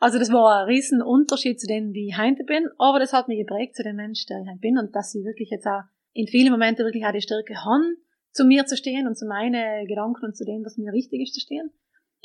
Also 0.00 0.18
das 0.18 0.32
war 0.32 0.62
ein 0.62 0.64
riesen 0.64 1.02
Unterschied 1.02 1.60
zu 1.60 1.66
dem, 1.66 1.92
wie 1.92 2.08
ich 2.08 2.18
heute 2.18 2.42
bin, 2.44 2.66
aber 2.78 2.98
das 2.98 3.12
hat 3.12 3.28
mich 3.28 3.38
geprägt 3.38 3.76
zu 3.76 3.82
dem 3.82 3.96
Mensch, 3.96 4.24
der 4.26 4.40
ich 4.40 4.48
heute 4.48 4.58
bin 4.58 4.78
und 4.78 4.96
dass 4.96 5.14
ich 5.14 5.24
wirklich 5.24 5.50
jetzt 5.50 5.66
auch 5.66 5.82
in 6.12 6.26
vielen 6.26 6.50
Momenten 6.50 6.86
wirklich 6.86 7.04
auch 7.04 7.12
die 7.12 7.20
Stärke 7.20 7.54
habe, 7.54 7.84
zu 8.32 8.44
mir 8.44 8.64
zu 8.64 8.76
stehen 8.76 9.06
und 9.06 9.16
zu 9.16 9.26
meinen 9.26 9.86
Gedanken 9.86 10.24
und 10.24 10.36
zu 10.36 10.44
dem, 10.44 10.64
was 10.64 10.78
mir 10.78 10.92
wichtig 10.92 11.20
ist, 11.20 11.34
zu 11.34 11.40
stehen. 11.40 11.70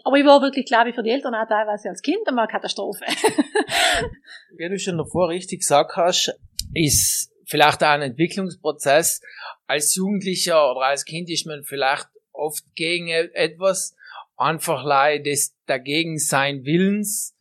Aber 0.04 0.18
ich 0.18 0.26
war 0.26 0.42
wirklich, 0.42 0.66
glaube 0.66 0.90
ich, 0.90 0.96
für 0.96 1.04
die 1.04 1.10
Eltern 1.10 1.34
auch 1.34 1.48
teilweise 1.48 1.90
als 1.90 2.02
Kind 2.02 2.28
einmal 2.28 2.46
eine 2.46 2.52
Katastrophe. 2.52 3.04
Wie 4.58 4.70
du 4.70 4.78
schon 4.78 4.98
davor 4.98 5.30
richtig 5.30 5.62
gesagt 5.62 5.96
hast, 5.96 6.38
ist 6.74 7.32
vielleicht 7.46 7.84
auch 7.84 7.90
ein 7.90 8.02
Entwicklungsprozess. 8.02 9.22
Als 9.68 9.96
Jugendlicher 9.96 10.72
oder 10.72 10.88
als 10.88 11.06
Kind 11.06 11.30
ist 11.30 11.48
man 11.48 11.64
vielleicht 11.64 12.08
oft 12.34 12.64
gegen 12.76 13.08
e- 13.08 13.32
etwas, 13.34 13.96
einfach 14.38 14.84
leid 14.84 15.26
des 15.26 15.56
dagegen 15.66 16.18
sein 16.18 16.66
Willens. 16.66 17.36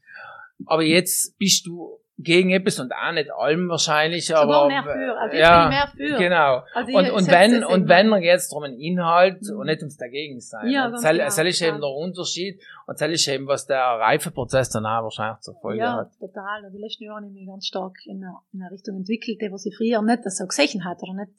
Aber 0.66 0.82
jetzt 0.82 1.36
bist 1.38 1.66
du 1.66 1.98
gegen 2.16 2.50
etwas 2.50 2.78
und 2.78 2.92
auch 2.92 3.12
nicht 3.12 3.32
allem 3.32 3.68
wahrscheinlich, 3.68 4.26
Sogar 4.26 4.42
aber 4.44 4.68
mehr 4.68 4.82
für. 4.84 5.18
Also 5.18 5.36
jetzt 5.36 5.42
ja, 5.42 5.68
bin 5.68 5.72
ich 5.72 5.78
mehr 5.98 6.08
für. 6.16 6.22
genau. 6.22 6.62
Also 6.72 6.88
ich 6.90 6.94
Und, 6.96 7.10
und 7.10 7.30
wenn, 7.30 7.60
das 7.60 7.70
und 7.70 7.88
wenn, 7.88 8.20
geht 8.20 8.36
es 8.36 8.48
darum 8.48 8.64
einen 8.64 8.78
Inhalt 8.78 9.42
Mhm. 9.42 9.58
und 9.58 9.66
nicht 9.66 9.80
ums 9.80 9.96
Dagegensein. 9.96 10.70
Ja, 10.70 10.84
Und 10.86 10.92
ganz 10.92 11.02
das, 11.02 11.10
genau, 11.12 11.24
das 11.24 11.38
ist 11.38 11.62
eben 11.62 11.74
ja. 11.74 11.80
der 11.80 11.90
Unterschied 11.90 12.62
und 12.86 13.00
das 13.00 13.10
ist 13.10 13.28
eben, 13.28 13.46
was 13.48 13.66
der 13.66 13.80
Reifeprozess 13.80 14.70
dann 14.70 14.86
auch 14.86 15.02
wahrscheinlich 15.02 15.40
zur 15.40 15.54
Folge 15.60 15.80
ja, 15.80 15.96
hat. 15.96 16.12
total. 16.20 16.64
Und 16.66 16.72
die 16.72 16.78
letzten 16.78 17.04
Jahre 17.04 17.16
habe 17.16 17.26
ich 17.26 17.32
mich 17.32 17.46
ganz 17.48 17.66
stark 17.66 17.96
in 18.06 18.22
eine, 18.22 18.36
in 18.52 18.62
eine 18.62 18.70
Richtung 18.70 18.96
entwickelt, 18.96 19.40
die 19.40 19.50
was 19.50 19.66
ich 19.66 19.76
früher 19.76 20.00
nicht 20.02 20.22
so 20.30 20.46
gesehen 20.46 20.84
hat 20.84 21.02
oder 21.02 21.14
nicht, 21.14 21.32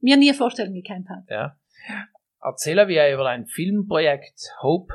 mir 0.00 0.16
nie 0.16 0.32
vorstellen 0.32 0.72
gekannt 0.72 1.08
hat. 1.10 1.24
Ja. 1.28 1.56
Erzähl 2.42 2.76
wie 2.88 3.12
über 3.12 3.24
dein 3.24 3.46
Filmprojekt 3.46 4.40
Hope. 4.62 4.94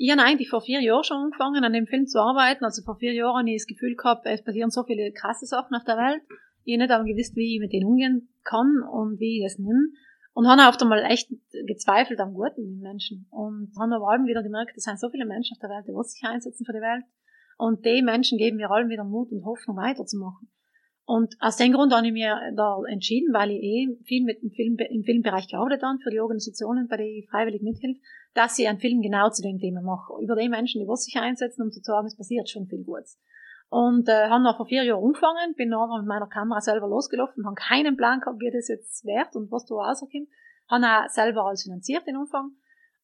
Ich 0.00 0.12
habe 0.12 0.22
eigentlich 0.22 0.48
vor 0.48 0.60
vier 0.60 0.80
Jahren 0.80 1.02
schon 1.02 1.16
angefangen, 1.16 1.64
an 1.64 1.72
dem 1.72 1.88
Film 1.88 2.06
zu 2.06 2.20
arbeiten. 2.20 2.64
Also 2.64 2.82
vor 2.82 2.96
vier 2.96 3.12
Jahren 3.12 3.40
habe 3.40 3.50
ich 3.50 3.62
das 3.62 3.66
Gefühl 3.66 3.96
gehabt, 3.96 4.24
es 4.26 4.44
passieren 4.44 4.70
so 4.70 4.84
viele 4.84 5.10
krasse 5.12 5.44
Sachen 5.44 5.74
auf 5.74 5.82
der 5.82 5.96
Welt. 5.96 6.22
Ich 6.62 6.74
habe 6.74 6.84
nicht 6.84 6.92
aber 6.92 7.04
gewusst, 7.04 7.34
wie 7.34 7.56
ich 7.56 7.60
mit 7.60 7.72
denen 7.72 7.86
umgehen 7.86 8.28
kann 8.44 8.80
und 8.92 9.18
wie 9.18 9.38
ich 9.38 9.44
das 9.44 9.58
nehme. 9.58 9.90
Und 10.34 10.46
habe 10.46 10.62
oft 10.68 10.80
einmal 10.80 11.02
echt 11.02 11.28
gezweifelt 11.66 12.20
am 12.20 12.32
Guten 12.32 12.62
im 12.62 12.78
Menschen. 12.78 13.26
Und 13.30 13.72
habe 13.76 13.96
aber 13.96 14.10
allem 14.10 14.26
wieder 14.26 14.44
gemerkt, 14.44 14.76
es 14.76 14.84
sind 14.84 15.00
so 15.00 15.10
viele 15.10 15.26
Menschen 15.26 15.56
auf 15.56 15.60
der 15.60 15.70
Welt, 15.70 15.86
die 15.88 16.08
sich 16.08 16.22
einsetzen 16.22 16.64
für 16.64 16.72
die 16.72 16.80
Welt. 16.80 17.04
Und 17.56 17.84
die 17.84 18.00
Menschen 18.00 18.38
geben 18.38 18.58
mir 18.58 18.70
allen 18.70 18.88
wieder 18.88 19.02
Mut 19.02 19.32
und 19.32 19.44
Hoffnung 19.44 19.76
weiterzumachen. 19.78 20.48
Und 21.08 21.36
aus 21.40 21.56
dem 21.56 21.72
Grund 21.72 21.94
habe 21.94 22.06
ich 22.06 22.12
mir 22.12 22.36
da 22.54 22.76
entschieden, 22.86 23.32
weil 23.32 23.50
ich 23.50 23.62
eh 23.62 23.96
viel 24.04 24.24
mit 24.24 24.42
dem 24.42 24.50
Film, 24.50 24.76
im 24.76 25.04
Filmbereich 25.04 25.48
gearbeitet 25.48 25.82
habe, 25.82 25.98
für 26.04 26.10
die 26.10 26.20
Organisationen, 26.20 26.86
bei 26.86 26.98
denen 26.98 27.16
ich 27.16 27.30
freiwillig 27.30 27.62
mithilfe, 27.62 27.98
dass 28.34 28.58
ich 28.58 28.68
einen 28.68 28.78
Film 28.78 29.00
genau 29.00 29.30
zu 29.30 29.40
dem 29.40 29.56
Thema 29.58 29.80
mache. 29.80 30.12
Über 30.22 30.36
die 30.36 30.50
Menschen, 30.50 30.82
die 30.82 30.86
was 30.86 31.04
sich 31.04 31.16
einsetzen, 31.16 31.62
um 31.62 31.70
zu 31.70 31.80
sagen, 31.80 32.06
es 32.06 32.14
passiert 32.14 32.50
schon 32.50 32.66
viel 32.66 32.84
Gutes. 32.84 33.18
Und 33.70 34.06
äh, 34.06 34.28
haben 34.28 34.42
noch 34.42 34.58
vor 34.58 34.66
vier 34.66 34.82
Jahren 34.82 35.02
angefangen, 35.02 35.54
bin 35.56 35.70
nachher 35.70 35.96
mit 35.96 36.08
meiner 36.08 36.26
Kamera 36.26 36.60
selber 36.60 36.88
losgelaufen, 36.88 37.46
haben 37.46 37.54
keinen 37.54 37.96
Plan 37.96 38.20
gehabt, 38.20 38.38
wie 38.40 38.50
das 38.50 38.68
jetzt 38.68 39.06
wert 39.06 39.34
und 39.34 39.50
was 39.50 39.64
da 39.64 39.76
rauskommt. 39.76 40.28
Haben 40.68 40.84
auch 40.84 41.08
selber 41.08 41.46
alles 41.46 41.62
finanziert 41.62 42.06
den 42.06 42.18
Umfang. 42.18 42.50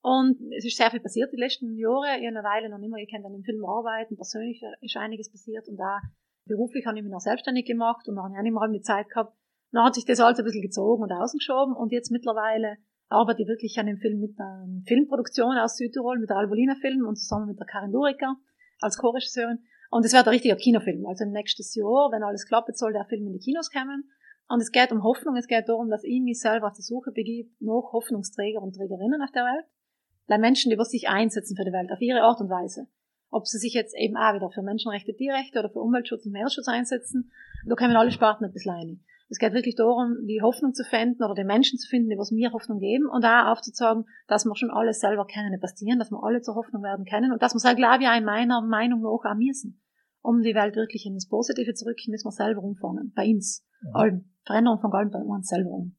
Und 0.03 0.37
es 0.53 0.67
ist 0.67 0.77
sehr 0.77 0.91
viel 0.91 1.01
passiert 1.01 1.33
die 1.33 1.41
letzten 1.41 1.75
Jahre. 1.75 2.21
Ich 2.21 2.27
habe 2.29 2.37
eine 2.37 2.45
Weile 2.45 2.69
noch 2.69 2.85
immer 2.85 2.99
gekannt 2.99 3.25
an 3.25 3.33
dem 3.33 3.45
Film 3.45 3.65
arbeiten. 3.65 4.15
Persönlich 4.17 4.61
ist 4.83 4.95
einiges 4.99 5.33
passiert 5.33 5.67
und 5.69 5.79
da 5.79 6.03
beruflich 6.47 6.87
habe 6.87 6.99
ich 6.99 7.05
mich 7.05 7.13
noch 7.13 7.21
selbstständig 7.21 7.67
gemacht 7.67 8.09
und 8.09 8.17
dann 8.17 8.25
habe 8.25 8.35
ich 8.35 8.39
auch 8.39 8.43
nicht 8.43 8.53
mehr 8.53 8.69
die 8.69 8.83
Zeit 8.83 9.09
gehabt. 9.09 9.37
Dann 9.73 9.85
hat 9.85 9.95
sich 9.95 10.05
das 10.05 10.21
alles 10.21 10.39
ein 10.39 10.45
bisschen 10.45 10.63
gezogen 10.63 11.03
und 11.03 11.13
ausgeschoben 11.13 11.75
und 11.75 11.93
jetzt 11.93 12.11
mittlerweile 12.11 12.77
arbeite 13.09 13.43
ich 13.43 13.49
wirklich 13.49 13.79
an 13.79 13.87
dem 13.87 13.99
Film 13.99 14.21
mit 14.21 14.39
einer 14.39 14.67
Filmproduktion 14.87 15.57
aus 15.59 15.77
Südtirol, 15.77 16.19
mit 16.19 16.31
der 16.31 16.37
Albolina 16.37 16.75
Film 16.81 17.07
und 17.07 17.17
zusammen 17.17 17.49
mit 17.49 17.59
der 17.59 17.67
Karin 17.67 17.93
Duriker 17.93 18.37
als 18.81 18.99
Co-Regisseurin. 18.99 19.59
Und 19.91 20.05
es 20.05 20.13
wird 20.13 20.27
ein 20.27 20.31
richtiger 20.31 20.57
Kinofilm. 20.57 21.07
Also 21.07 21.25
nächstes 21.25 21.75
Jahr, 21.75 22.11
wenn 22.11 22.23
alles 22.23 22.47
klappt, 22.47 22.77
soll 22.77 22.93
der 22.93 23.05
Film 23.05 23.27
in 23.27 23.33
die 23.35 23.39
Kinos 23.39 23.71
kommen. 23.71 24.11
Und 24.49 24.61
es 24.61 24.73
geht 24.73 24.93
um 24.93 25.03
Hoffnung, 25.03 25.37
es 25.37 25.47
geht 25.47 25.69
darum, 25.69 25.89
dass 25.89 26.05
ich 26.05 26.21
mich 26.21 26.41
selber 26.41 26.69
auf 26.69 26.75
die 26.75 26.83
Suche 26.83 27.13
begebe 27.13 27.51
nach 27.61 27.93
Hoffnungsträger 27.93 28.61
und 28.61 28.75
Trägerinnen 28.75 29.23
auf 29.23 29.31
der 29.33 29.45
Welt. 29.45 29.67
Weil 30.27 30.39
Menschen, 30.39 30.71
die 30.71 30.85
sich 30.85 31.09
einsetzen 31.09 31.57
für 31.57 31.65
die 31.65 31.73
Welt, 31.73 31.91
auf 31.93 32.01
ihre 32.01 32.23
Art 32.23 32.41
und 32.41 32.51
Weise 32.51 32.89
ob 33.35 33.47
sie 33.47 33.59
sich 33.59 33.75
jetzt 33.75 33.95
eben 33.97 34.17
auch 34.17 34.35
wieder 34.35 34.51
für 34.51 34.63
Menschenrechte, 34.63 35.15
Tierrechte 35.15 35.59
oder 35.59 35.71
für 35.71 35.81
Umweltschutz 35.81 36.25
und 36.25 36.33
Meeresschutz 36.33 36.69
einsetzen. 36.69 37.33
Da 37.67 37.75
kommen 37.75 37.97
alle 37.97 38.11
Sparten 38.11 38.45
ein 38.45 38.53
bisschen 38.53 38.73
rein. 38.73 39.05
Es 39.29 39.39
geht 39.39 39.53
wirklich 39.53 39.75
darum, 39.75 40.27
die 40.27 40.43
Hoffnung 40.43 40.75
zu 40.75 40.85
finden 40.85 41.25
oder 41.25 41.35
die 41.35 41.45
Menschen 41.45 41.79
zu 41.79 41.89
finden, 41.89 42.11
die 42.11 42.19
was 42.19 42.31
mir 42.31 42.53
Hoffnung 42.53 42.79
geben 42.79 43.09
und 43.11 43.25
auch 43.25 43.47
aufzuzeigen, 43.47 44.05
dass 44.29 44.45
wir 44.45 44.55
schon 44.55 44.71
alles 44.71 45.01
selber 45.01 45.27
kennen, 45.27 45.59
passieren, 45.61 45.99
dass 45.99 46.11
wir 46.11 46.23
alle 46.23 46.43
zur 46.43 46.55
Hoffnung 46.55 46.83
werden 46.83 47.05
können 47.05 47.33
und 47.33 47.43
dass 47.43 47.55
wir 47.55 47.57
es, 47.57 47.77
glaube 47.77 48.03
ich, 48.03 48.09
auch 48.09 48.17
in 48.17 48.25
meiner 48.25 48.63
Meinung 48.63 49.01
nach 49.01 49.09
auch 49.09 49.35
müssen. 49.37 49.81
Um 50.23 50.43
die 50.43 50.55
Welt 50.55 50.77
wirklich 50.77 51.05
in 51.05 51.15
das 51.15 51.29
Positive 51.29 51.75
zu 51.75 51.87
rücken, 51.87 52.11
müssen 52.11 52.27
wir 52.27 52.33
selber 52.33 52.63
umfangen. 52.63 53.13
Bei 53.15 53.27
uns. 53.27 53.67
Ja. 53.83 54.01
Allen. 54.01 54.31
Veränderung 54.45 54.81
von 54.81 54.93
allem 54.93 55.11
bei 55.11 55.19
uns 55.19 55.49
selber 55.49 55.71
um. 55.71 55.97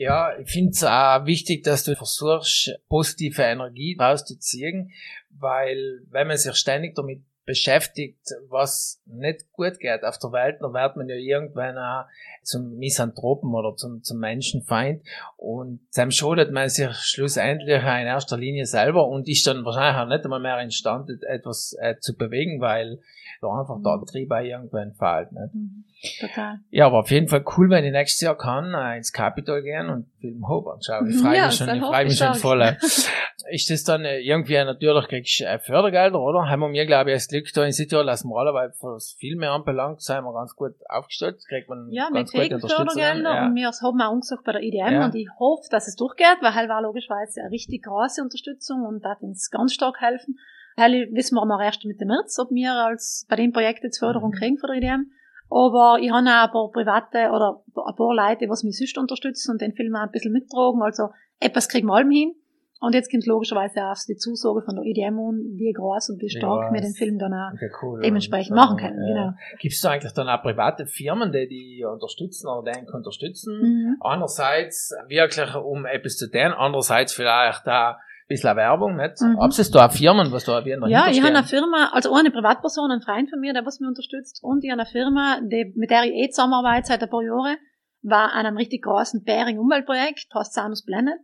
Ja, 0.00 0.34
ich 0.38 0.50
finde 0.50 0.70
es 0.70 0.82
auch 0.82 1.26
wichtig, 1.26 1.62
dass 1.62 1.84
du 1.84 1.94
versuchst, 1.94 2.70
positive 2.88 3.42
Energie 3.42 3.98
rauszuziehen, 4.00 4.92
weil 5.28 6.00
wenn 6.08 6.26
man 6.26 6.38
sich 6.38 6.56
ständig 6.56 6.94
damit 6.94 7.20
beschäftigt, 7.46 8.20
was 8.48 9.02
nicht 9.06 9.50
gut 9.52 9.78
geht 9.80 10.04
auf 10.04 10.18
der 10.18 10.32
Welt, 10.32 10.58
dann 10.60 10.72
wird 10.72 10.96
man 10.96 11.08
ja 11.08 11.16
irgendwann 11.16 11.78
auch 11.78 12.04
zum 12.42 12.76
Misanthropen 12.76 13.52
oder 13.54 13.74
zum, 13.76 14.02
zum 14.02 14.18
Menschenfeind 14.18 15.02
und 15.36 15.80
dann 15.94 16.10
schadet 16.10 16.52
man 16.52 16.68
sich 16.68 16.92
schlussendlich 16.96 17.82
in 17.82 18.06
erster 18.06 18.36
Linie 18.36 18.66
selber 18.66 19.08
und 19.08 19.28
ist 19.28 19.46
dann 19.46 19.64
wahrscheinlich 19.64 20.00
auch 20.00 20.08
nicht 20.08 20.24
einmal 20.24 20.40
mehr 20.40 20.60
imstande, 20.60 21.18
etwas 21.28 21.76
äh, 21.80 21.96
zu 21.98 22.16
bewegen, 22.16 22.60
weil 22.60 23.00
da 23.40 23.48
einfach 23.48 23.80
der 23.82 23.92
Antrieb 23.92 24.30
auch 24.30 24.40
irgendwann 24.40 24.92
fehlt. 24.92 25.32
Nicht? 25.32 25.54
Mhm. 25.54 25.84
Total. 26.18 26.60
Ja, 26.70 26.86
aber 26.86 27.00
auf 27.00 27.10
jeden 27.10 27.28
Fall 27.28 27.44
cool, 27.56 27.68
wenn 27.68 27.84
ich 27.84 27.92
nächstes 27.92 28.22
Jahr 28.22 28.36
kann, 28.36 28.72
äh, 28.74 28.96
ins 28.96 29.12
Capitol 29.12 29.62
gehen 29.62 29.90
und 29.90 30.06
Film 30.20 30.48
Hope 30.48 30.72
anschauen. 30.72 31.10
Ich 31.10 31.18
freue 31.18 31.36
ja, 31.36 31.46
mich 31.46 31.56
schon, 31.56 31.68
ich 31.68 31.82
freue 31.82 32.04
mich 32.04 32.16
schon 32.16 32.34
voll. 32.34 32.76
ist 33.50 33.70
das 33.70 33.84
dann 33.84 34.04
äh, 34.04 34.20
irgendwie 34.20 34.54
natürlich 34.54 35.08
kriegst 35.08 35.40
du 35.40 35.44
äh, 35.44 35.58
Fördergelder, 35.58 36.20
oder? 36.20 36.48
Haben 36.48 36.60
wir 36.60 36.68
mir, 36.68 36.86
glaube 36.86 37.10
ich, 37.10 37.14
als 37.14 37.28
Glück 37.28 37.39
da 37.52 37.64
in 37.64 37.72
Südtirol, 37.72 38.06
dass 38.06 38.24
normalerweise 38.24 38.74
was 38.82 39.16
Filme 39.18 39.50
anbelangt, 39.50 40.00
sind 40.00 40.22
wir 40.22 40.32
ganz 40.32 40.54
gut 40.54 40.74
aufgestellt, 40.88 41.42
kriegt 41.48 41.68
man 41.68 41.90
Ja, 41.90 42.08
wir 42.12 42.24
kriegen 42.24 42.60
Fördergelder 42.60 43.34
ja. 43.34 43.46
und 43.46 43.54
wir 43.54 43.70
haben 43.70 44.00
auch 44.00 44.12
angesagt 44.12 44.44
bei 44.44 44.52
der 44.52 44.62
IDM 44.62 44.94
ja. 44.94 45.04
und 45.04 45.14
ich 45.14 45.28
hoffe, 45.38 45.68
dass 45.70 45.88
es 45.88 45.96
durchgeht, 45.96 46.38
weil 46.40 46.54
halt 46.54 46.68
war 46.68 46.82
logischerweise 46.82 47.40
eine 47.40 47.50
richtig 47.50 47.84
große 47.84 48.22
Unterstützung 48.22 48.84
und 48.86 49.04
da 49.04 49.16
uns 49.20 49.50
ganz 49.50 49.72
stark 49.72 50.00
helfen. 50.00 50.38
Hell 50.76 51.08
wissen 51.12 51.34
wir 51.34 51.44
noch 51.44 51.60
erst 51.60 51.84
Mitte 51.84 52.06
März, 52.06 52.38
ob 52.38 52.50
wir 52.50 52.72
als 52.72 53.26
bei 53.28 53.36
dem 53.36 53.52
Projekt 53.52 53.84
jetzt 53.84 53.98
Förderung 53.98 54.30
mhm. 54.30 54.34
kriegen 54.34 54.58
von 54.58 54.70
der 54.70 54.76
IDM. 54.78 55.10
Aber 55.50 55.98
ich 56.00 56.10
habe 56.10 56.22
auch 56.28 56.46
ein 56.46 56.50
paar 56.52 56.70
private 56.70 57.30
oder 57.32 57.62
ein 57.66 57.96
paar 57.96 58.14
Leute, 58.14 58.46
die 58.46 58.66
mich 58.66 58.78
sonst 58.78 58.96
unterstützen 58.96 59.50
und 59.50 59.60
den 59.60 59.74
Film 59.74 59.96
auch 59.96 60.02
ein 60.02 60.10
bisschen 60.12 60.32
mittragen. 60.32 60.80
Also 60.80 61.08
etwas 61.40 61.68
kriegen 61.68 61.88
wir 61.88 61.94
allem 61.94 62.10
hin. 62.10 62.34
Und 62.80 62.94
jetzt 62.94 63.10
kommt 63.10 63.26
logischerweise 63.26 63.84
auch 63.84 63.96
die 64.08 64.16
Zusage 64.16 64.62
von 64.62 64.76
der 64.76 64.84
IDM 64.84 65.18
und 65.18 65.58
wie 65.58 65.70
groß 65.70 66.10
und 66.10 66.22
wie 66.22 66.30
stark 66.30 66.72
wir 66.72 66.80
den 66.80 66.94
Film 66.94 67.18
dann 67.18 67.34
auch 67.34 67.52
cool, 67.82 68.00
dementsprechend 68.00 68.56
machen 68.56 68.78
können. 68.78 69.06
Ja. 69.06 69.14
Genau. 69.14 69.32
Gibt 69.58 69.74
es 69.74 69.80
da 69.82 69.90
eigentlich 69.90 70.12
dann 70.12 70.28
auch 70.28 70.42
private 70.42 70.86
Firmen, 70.86 71.30
die 71.30 71.46
die 71.46 71.84
unterstützen 71.84 72.48
oder 72.48 72.72
den 72.72 72.88
unterstützen? 72.88 73.60
Mhm. 73.60 73.96
Einerseits 74.00 74.94
wirklich, 75.08 75.54
um 75.54 75.84
etwas 75.84 76.16
zu 76.16 76.30
tun, 76.30 76.54
andererseits 76.56 77.12
vielleicht 77.12 77.66
da 77.66 77.98
bisschen 78.30 78.56
Werbung, 78.56 78.96
nicht? 78.96 79.20
Mhm. 79.20 79.36
Ob 79.38 79.50
es 79.50 79.70
da 79.70 79.88
Firmen, 79.88 80.32
was 80.32 80.44
da 80.44 80.60
erwähnt 80.60 80.82
Ja, 80.86 81.08
ich 81.10 81.20
habe 81.20 81.36
eine 81.36 81.42
Firma, 81.42 81.90
also 81.92 82.14
eine 82.14 82.30
Privatperson, 82.30 82.90
ein 82.90 83.02
Freund 83.02 83.28
von 83.28 83.40
mir, 83.40 83.52
der 83.52 83.66
was 83.66 83.80
mir 83.80 83.88
unterstützt, 83.88 84.38
und 84.42 84.64
ich 84.64 84.70
habe 84.70 84.80
eine 84.80 84.88
Firma, 84.88 85.40
die, 85.42 85.72
mit 85.76 85.90
der 85.90 86.04
ich 86.04 86.14
eh 86.14 86.30
zusammenarbeite 86.30 86.86
seit 86.86 87.02
ein 87.02 87.10
paar 87.10 87.22
Jahren, 87.22 87.56
war 88.02 88.32
an 88.32 88.46
einem 88.46 88.56
richtig 88.56 88.82
großen 88.82 89.24
Bäring-Umweltprojekt, 89.24 90.28
heißt 90.32 90.54
Sanus 90.54 90.84
Planet. 90.84 91.18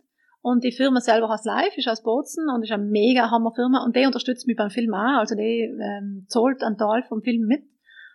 Und 0.47 0.63
die 0.63 0.71
Firma 0.71 1.01
selber 1.01 1.29
heißt 1.29 1.45
Live, 1.45 1.77
ist 1.77 1.89
aus 1.89 2.05
Bozen 2.05 2.49
und 2.55 2.63
ist 2.63 2.71
eine 2.71 2.85
mega 2.85 3.33
Hammer-Firma 3.33 3.85
und 3.85 3.97
die 3.97 4.07
unterstützt 4.07 4.47
mich 4.47 4.57
beim 4.57 4.71
Film 4.71 4.95
auch, 4.95 5.19
also 5.19 5.35
die 5.35 5.69
ähm, 5.83 6.25
zahlt 6.29 6.63
einen 6.63 6.79
Teil 6.79 7.03
vom 7.09 7.21
Film 7.21 7.49
mit, 7.49 7.65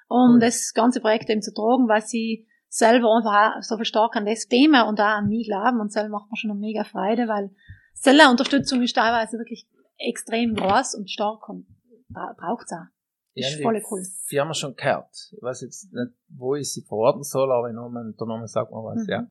um 0.08 0.36
cool. 0.36 0.40
das 0.40 0.72
ganze 0.74 1.02
Projekt 1.02 1.30
eben 1.30 1.42
zu 1.42 1.54
tragen, 1.54 1.90
weil 1.90 2.00
sie 2.00 2.48
selber 2.70 3.14
einfach 3.14 3.58
auch 3.58 3.62
so 3.62 3.76
viel 3.76 3.84
stark 3.84 4.16
an 4.16 4.26
das 4.26 4.48
Thema 4.48 4.84
und 4.84 5.02
auch 5.02 5.18
an 5.20 5.28
mich 5.28 5.50
glauben 5.50 5.82
und 5.82 5.92
selber 5.92 6.08
macht 6.08 6.32
mir 6.32 6.38
schon 6.38 6.52
eine 6.52 6.60
mega 6.62 6.86
Freude, 6.86 7.28
weil 7.28 7.52
Sellerunterstützung 7.96 8.82
ist 8.82 8.96
teilweise 8.96 9.38
wirklich 9.38 9.68
extrem 9.98 10.56
groß 10.56 10.96
und 10.96 11.12
stark 11.12 11.50
und 11.50 11.68
braucht 12.08 12.68
es 12.68 12.72
auch. 12.72 12.88
Ist 13.34 13.58
ja, 13.58 13.62
voll 13.62 13.84
cool. 13.92 14.06
Firma 14.28 14.54
schon 14.54 14.78
gehört. 14.78 15.34
Ich 15.36 15.42
weiß 15.42 15.64
jetzt 15.64 15.92
nicht, 15.92 16.14
wo 16.30 16.56
ich 16.56 16.72
sie 16.72 16.84
verorten 16.84 17.24
soll, 17.24 17.52
aber 17.52 17.74
Namen, 17.74 18.16
der 18.18 18.28
Name 18.28 18.48
sagt 18.48 18.72
mir 18.72 18.78
was, 18.78 19.06
mhm. 19.06 19.10
ja. 19.10 19.28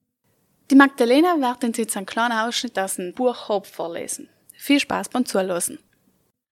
Die 0.71 0.77
Magdalena 0.77 1.41
wird 1.41 1.65
uns 1.65 1.79
jetzt 1.79 1.97
einen 1.97 2.07
kleinen 2.07 2.39
Ausschnitt 2.39 2.79
aus 2.79 2.95
dem 2.95 3.13
Buch 3.13 3.49
Hope 3.49 3.67
vorlesen. 3.67 4.29
Viel 4.57 4.79
Spaß 4.79 5.09
beim 5.09 5.27
Zuhören. 5.27 5.81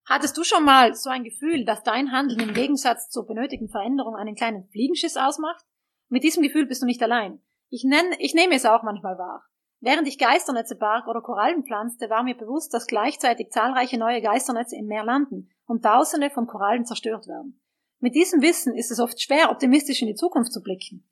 Hattest 0.07 0.37
du 0.37 0.43
schon 0.43 0.65
mal 0.65 0.97
so 0.97 1.09
ein 1.09 1.23
Gefühl, 1.23 1.65
dass 1.65 1.85
dein 1.85 2.11
Handeln 2.11 2.41
im 2.41 2.53
Gegensatz 2.53 3.11
zur 3.11 3.29
benötigten 3.29 3.69
Veränderung 3.69 4.17
einen 4.17 4.35
kleinen 4.35 4.67
Fliegenschiss 4.73 5.17
ausmacht? 5.17 5.65
Mit 6.09 6.25
diesem 6.25 6.43
Gefühl 6.43 6.67
bist 6.67 6.83
du 6.83 6.87
nicht 6.87 7.01
allein. 7.01 7.41
Ich, 7.71 7.85
nenn, 7.85 8.13
ich 8.19 8.35
nehme 8.35 8.57
es 8.57 8.67
auch 8.67 8.83
manchmal 8.83 9.19
wahr. 9.19 9.45
Während 9.79 10.09
ich 10.09 10.19
Geisternetze 10.19 10.75
barg 10.75 11.07
oder 11.07 11.21
Korallen 11.21 11.63
pflanzte, 11.63 12.11
war 12.11 12.25
mir 12.25 12.37
bewusst, 12.37 12.75
dass 12.75 12.89
gleichzeitig 12.89 13.51
zahlreiche 13.51 13.99
neue 13.99 14.21
Geisternetze 14.21 14.75
im 14.75 14.87
Meer 14.87 15.05
landen 15.05 15.49
und 15.67 15.85
Tausende 15.85 16.31
von 16.31 16.49
Korallen 16.49 16.85
zerstört 16.85 17.29
werden. 17.29 17.61
Mit 18.01 18.17
diesem 18.17 18.43
Wissen 18.43 18.75
ist 18.75 18.91
es 18.91 18.99
oft 18.99 19.23
schwer, 19.23 19.53
optimistisch 19.53 20.03
in 20.03 20.09
die 20.09 20.17
Zukunft 20.17 20.53
zu 20.53 20.61
blicken. 20.61 21.09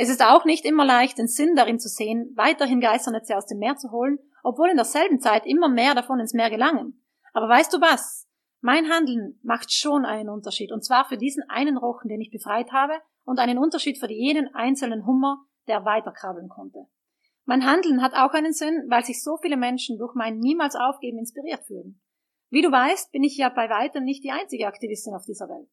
Es 0.00 0.08
ist 0.08 0.24
auch 0.24 0.44
nicht 0.44 0.64
immer 0.64 0.84
leicht, 0.84 1.18
den 1.18 1.26
Sinn 1.26 1.56
darin 1.56 1.80
zu 1.80 1.88
sehen, 1.88 2.32
weiterhin 2.36 2.80
Geisternetze 2.80 3.36
aus 3.36 3.46
dem 3.46 3.58
Meer 3.58 3.74
zu 3.76 3.90
holen, 3.90 4.20
obwohl 4.44 4.70
in 4.70 4.76
derselben 4.76 5.18
Zeit 5.18 5.44
immer 5.44 5.68
mehr 5.68 5.96
davon 5.96 6.20
ins 6.20 6.34
Meer 6.34 6.50
gelangen. 6.50 7.04
Aber 7.32 7.48
weißt 7.48 7.72
du 7.72 7.80
was? 7.80 8.28
Mein 8.60 8.88
Handeln 8.88 9.40
macht 9.42 9.72
schon 9.72 10.04
einen 10.04 10.28
Unterschied, 10.28 10.70
und 10.70 10.84
zwar 10.84 11.04
für 11.08 11.16
diesen 11.16 11.42
einen 11.48 11.76
Rochen, 11.76 12.08
den 12.08 12.20
ich 12.20 12.30
befreit 12.30 12.70
habe, 12.70 12.94
und 13.24 13.40
einen 13.40 13.58
Unterschied 13.58 13.98
für 13.98 14.08
jeden 14.08 14.54
einzelnen 14.54 15.04
Hummer, 15.04 15.44
der 15.66 15.84
weiterkrabbeln 15.84 16.48
konnte. 16.48 16.86
Mein 17.44 17.66
Handeln 17.66 18.00
hat 18.00 18.14
auch 18.14 18.34
einen 18.34 18.52
Sinn, 18.52 18.84
weil 18.88 19.04
sich 19.04 19.22
so 19.22 19.36
viele 19.38 19.56
Menschen 19.56 19.98
durch 19.98 20.14
mein 20.14 20.38
Niemals 20.38 20.76
aufgeben 20.76 21.18
inspiriert 21.18 21.64
fühlen. 21.64 22.00
Wie 22.50 22.62
du 22.62 22.70
weißt, 22.70 23.10
bin 23.10 23.24
ich 23.24 23.36
ja 23.36 23.48
bei 23.48 23.68
weitem 23.68 24.04
nicht 24.04 24.22
die 24.22 24.30
einzige 24.30 24.68
Aktivistin 24.68 25.14
auf 25.14 25.24
dieser 25.24 25.48
Welt. 25.48 25.68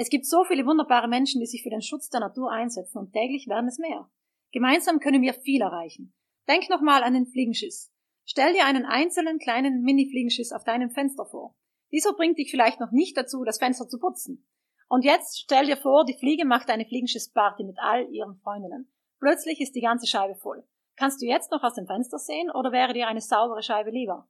Es 0.00 0.08
gibt 0.08 0.24
so 0.24 0.44
viele 0.44 0.64
wunderbare 0.64 1.08
Menschen, 1.08 1.42
die 1.42 1.46
sich 1.46 1.62
für 1.62 1.68
den 1.68 1.82
Schutz 1.82 2.08
der 2.08 2.20
Natur 2.20 2.50
einsetzen 2.50 2.96
und 2.96 3.12
täglich 3.12 3.48
werden 3.48 3.68
es 3.68 3.76
mehr. 3.76 4.08
Gemeinsam 4.50 4.98
können 4.98 5.20
wir 5.20 5.34
viel 5.34 5.60
erreichen. 5.60 6.14
Denk 6.48 6.70
nochmal 6.70 7.02
an 7.02 7.12
den 7.12 7.26
Fliegenschiss. 7.26 7.92
Stell 8.24 8.54
dir 8.54 8.64
einen 8.64 8.86
einzelnen 8.86 9.38
kleinen 9.38 9.82
Mini-Fliegenschiss 9.82 10.52
auf 10.52 10.64
deinem 10.64 10.88
Fenster 10.90 11.26
vor. 11.26 11.54
Dieser 11.92 12.14
bringt 12.14 12.38
dich 12.38 12.50
vielleicht 12.50 12.80
noch 12.80 12.92
nicht 12.92 13.14
dazu, 13.14 13.44
das 13.44 13.58
Fenster 13.58 13.88
zu 13.88 13.98
putzen. 13.98 14.48
Und 14.88 15.04
jetzt 15.04 15.38
stell 15.38 15.66
dir 15.66 15.76
vor, 15.76 16.06
die 16.06 16.16
Fliege 16.16 16.46
macht 16.46 16.70
eine 16.70 16.86
Fliegenschiss-Party 16.86 17.64
mit 17.64 17.76
all 17.78 18.08
ihren 18.10 18.36
Freundinnen. 18.36 18.90
Plötzlich 19.18 19.60
ist 19.60 19.74
die 19.74 19.82
ganze 19.82 20.06
Scheibe 20.06 20.34
voll. 20.34 20.66
Kannst 20.96 21.20
du 21.20 21.26
jetzt 21.26 21.50
noch 21.50 21.62
aus 21.62 21.74
dem 21.74 21.86
Fenster 21.86 22.16
sehen 22.16 22.50
oder 22.50 22.72
wäre 22.72 22.94
dir 22.94 23.06
eine 23.06 23.20
saubere 23.20 23.62
Scheibe 23.62 23.90
lieber? 23.90 24.26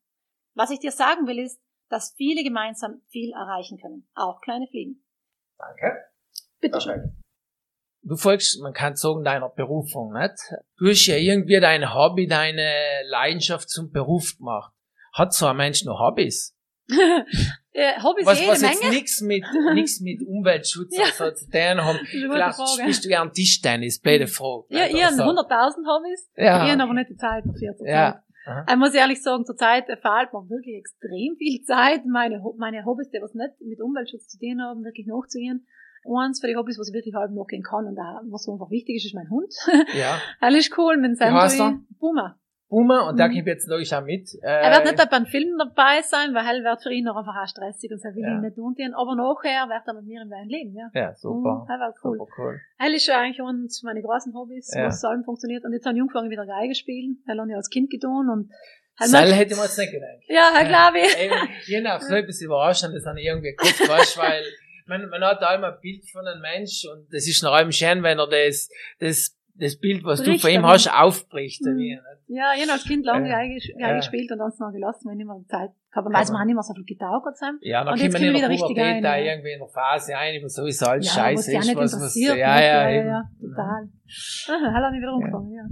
Was 0.55 0.73
ich 0.73 0.81
dir 0.81 0.91
sagen 0.91 1.29
will 1.29 1.39
ist, 1.39 1.63
dass 1.89 2.13
viele 2.17 2.43
gemeinsam 2.43 3.03
viel 3.07 3.31
erreichen 3.31 3.79
können, 3.79 4.09
auch 4.17 4.41
kleine 4.41 4.67
Fliegen. 4.67 5.05
Danke. 5.61 5.97
Bitte 6.61 6.81
schön. 6.81 7.17
Du 8.03 8.17
folgst, 8.17 8.61
man 8.63 8.73
kann 8.73 8.97
sagen, 8.97 9.25
deiner 9.25 9.51
Berufung, 9.51 10.13
nicht? 10.15 10.35
Du 10.79 10.89
hast 10.89 11.07
ja 11.07 11.17
irgendwie 11.17 11.61
dein 11.61 11.93
Hobby, 11.95 12.27
deine 12.27 12.73
Leidenschaft 13.09 13.69
zum 13.69 13.91
Beruf 13.93 14.37
gemacht. 14.39 14.73
Hat 15.13 15.35
so 15.35 15.47
ein 15.47 15.57
Mensch 15.57 15.85
noch 15.85 16.01
Hobbys? 16.01 16.57
äh, 17.73 18.01
Hobbys 18.03 18.27
Was, 18.27 18.41
jede 18.41 18.53
was 18.53 18.63
jetzt 18.63 18.83
Menge. 18.83 18.95
nichts 18.95 19.21
mit, 19.21 19.45
nix 19.75 20.01
mit 20.01 20.21
Umweltschutz 20.27 20.97
Ja. 20.97 21.05
oder 21.05 21.13
so 21.13 21.31
zu 21.45 21.51
tun 21.51 21.85
haben. 21.85 21.99
Vielleicht 22.07 22.57
Frage. 22.57 22.71
spielst 22.81 23.05
du 23.05 23.09
gern 23.09 23.33
Tischtennis, 23.33 24.01
blöde 24.01 24.27
Frage. 24.27 24.65
Ja, 24.71 24.87
ich 24.87 24.95
habe 24.95 25.07
Also, 25.07 25.23
100.000 25.23 25.87
Hobbys. 25.87 26.31
Ja. 26.37 26.65
Ich 26.65 26.73
habe 26.73 26.83
aber 26.83 26.95
nicht 26.95 27.11
die 27.11 27.17
Zeit 27.17 27.45
dafür. 27.47 27.77
zur 27.77 27.87
Ja. 27.87 28.23
Aha. 28.51 28.67
Ich 28.69 28.77
muss 28.77 28.95
ehrlich 28.95 29.23
sagen, 29.23 29.45
zurzeit 29.47 29.87
fehlt 29.87 30.33
mir 30.33 30.49
wirklich 30.49 30.77
extrem 30.77 31.37
viel 31.37 31.63
Zeit, 31.63 32.05
meine, 32.07 32.43
meine 32.57 32.85
Hobbys, 32.85 33.11
die 33.11 33.21
was 33.23 33.35
nicht 33.35 33.61
mit 33.61 33.81
Umweltschutz 33.81 34.29
zu 34.29 34.39
tun 34.39 34.61
haben, 34.61 34.85
wirklich 34.85 35.07
nachzugehen. 35.07 35.67
Eins 36.05 36.41
für 36.41 36.47
die 36.47 36.57
Hobbys, 36.57 36.79
was 36.79 36.89
ich 36.89 36.95
wirklich 36.95 37.15
halb 37.15 37.31
nachgehen 37.33 37.63
kann 37.63 37.87
und 37.87 37.99
auch, 37.99 38.23
was 38.31 38.45
so 38.45 38.53
einfach 38.53 38.71
wichtig 38.71 38.97
ist, 38.97 39.05
ist 39.07 39.15
mein 39.15 39.29
Hund. 39.29 39.55
Ja. 39.95 40.19
Er 40.41 40.57
ist 40.57 40.77
cool, 40.79 40.97
mit 40.97 41.21
heißt 41.21 41.59
Sandro. 41.59 42.40
Boomer. 42.71 43.09
Und 43.09 43.17
Mhm. 43.19 43.35
kommt 43.35 43.47
jetzt 43.47 43.69
logisch 43.69 43.93
auch 43.93 44.05
mit. 44.05 44.31
Äh, 44.43 44.47
Er 44.71 44.85
wird 44.85 44.97
nicht 44.97 45.11
beim 45.11 45.27
Film 45.27 45.59
dabei 45.59 46.01
sein, 46.03 46.33
weil 46.33 46.47
er 46.47 46.63
wird 46.65 46.83
für 46.83 46.93
ihn 46.93 47.05
noch 47.05 47.17
einfach 47.17 47.35
auch 47.37 47.47
stressig 47.49 47.91
und 47.91 48.01
er 48.05 48.15
will 48.15 48.23
Ja. 48.23 48.35
ihn 48.37 48.41
nicht 48.41 48.57
untun. 48.57 48.95
Aber 48.95 49.15
nachher 49.17 49.69
wird 49.69 49.83
er 49.87 49.95
mit 49.95 50.07
mir 50.07 50.23
im 50.23 50.31
Wein 50.31 50.49
leben, 50.49 50.73
ja. 50.75 50.89
Ja, 50.95 51.15
super. 51.17 51.67
Mhm, 51.67 51.71
er 51.71 51.79
wird 51.85 51.97
cool. 52.05 52.17
Super 52.19 52.33
cool. 52.39 52.61
Er 52.79 52.95
ist 52.95 53.07
ja 53.07 53.19
eigentlich 53.21 53.43
eines 53.43 53.83
meiner 53.83 54.01
großen 54.01 54.33
Hobbys, 54.33 54.73
Ja. 54.75 54.87
was 54.87 55.05
allem 55.05 55.25
funktioniert. 55.25 55.65
Und 55.65 55.73
jetzt 55.75 55.85
habe 55.85 55.97
ich 55.97 56.01
angefangen 56.01 56.31
wieder 56.31 56.47
Geige 56.47 56.75
spielen. 56.75 57.23
Er 57.27 57.37
hat 57.37 57.49
ja 57.51 57.57
als 57.57 57.69
Kind 57.69 57.91
getan 57.91 58.31
und 58.31 58.49
merkt- 59.11 59.35
hätte 59.35 59.57
man 59.57 59.65
jetzt 59.67 59.79
nicht 59.79 59.91
gedacht. 59.93 60.23
ja, 60.29 60.51
Herr 60.55 60.69
glaube 60.69 60.99
ich. 61.01 61.19
Eben, 61.19 61.49
je 61.67 61.81
nach 61.81 62.01
so 62.01 62.15
etwas 62.15 62.41
überraschend, 62.41 62.95
das 62.95 63.05
ich 63.17 63.25
irgendwie 63.27 63.55
kurz 63.57 63.81
weißt, 63.89 64.17
weil 64.19 64.45
man, 64.87 65.09
man 65.09 65.23
hat 65.25 65.41
da 65.43 65.55
immer 65.55 65.69
ein 65.75 65.81
Bild 65.81 66.09
von 66.11 66.27
einem 66.27 66.41
Mensch 66.41 66.85
und 66.87 67.07
das 67.13 67.27
ist 67.27 67.43
noch 67.43 67.53
einmal 67.53 67.73
schön, 67.73 68.03
wenn 68.03 68.19
er 68.19 68.27
das, 68.29 68.69
das, 68.99 69.37
das 69.55 69.79
Bild, 69.79 70.05
was 70.05 70.21
du 70.23 70.31
Bricht 70.31 70.43
von 70.43 70.51
ihm 70.51 70.67
hast, 70.67 70.89
aufbricht. 70.93 71.63
Mhm. 71.65 71.99
Ja, 72.29 72.53
ich 72.55 72.63
habe 72.63 72.73
als 72.73 72.85
Kind 72.85 73.05
lange 73.05 73.29
Ja. 73.29 73.37
Geige 73.39 73.59
Ja. 73.79 73.97
gespielt 73.97 74.31
und 74.33 74.39
dann 74.39 74.53
noch 74.59 74.73
gelassen, 74.73 75.09
wenn 75.11 75.19
ich 75.19 75.25
immer 75.25 75.43
Zeit 75.49 75.71
Weil 75.93 76.05
Aber- 76.05 76.33
man 76.33 76.47
nicht 76.47 76.55
mehr 76.55 76.63
so 76.63 76.73
viel 76.75 76.85
getaugt 76.85 77.27
haben. 77.43 77.59
Ja, 77.63 77.83
dann 77.85 77.95
Und 77.95 78.01
jetzt 78.01 78.15
kommen 78.15 78.25
wir 78.27 78.31
der 78.33 78.39
wieder 78.41 78.49
richtig 78.49 78.69
Pubertät 78.69 78.97
ein, 78.97 79.03
da 79.03 79.17
ja. 79.17 79.33
irgendwie 79.33 79.53
in 79.53 79.59
der 79.59 79.69
Phase 79.69 80.17
ein, 80.17 80.41
wo 80.43 80.47
sowieso 80.49 80.87
alles 80.87 81.07
Ja, 81.07 81.11
was 81.11 81.17
scheiße 81.17 81.51
auch 81.57 81.61
ist. 81.61 81.67
nicht 81.67 81.77
Was, 81.77 82.01
was, 82.01 82.15
ja, 82.21 82.35
ja, 82.37 82.61
ja, 82.61 82.91
eben. 82.91 83.09
ja, 83.09 83.23
total. 83.41 83.89
Aha, 84.49 84.73
hat 84.73 84.83
er 84.83 84.91
nicht 84.93 85.01
wieder 85.03 85.13
angefangen, 85.13 85.53
ja. 85.53 85.65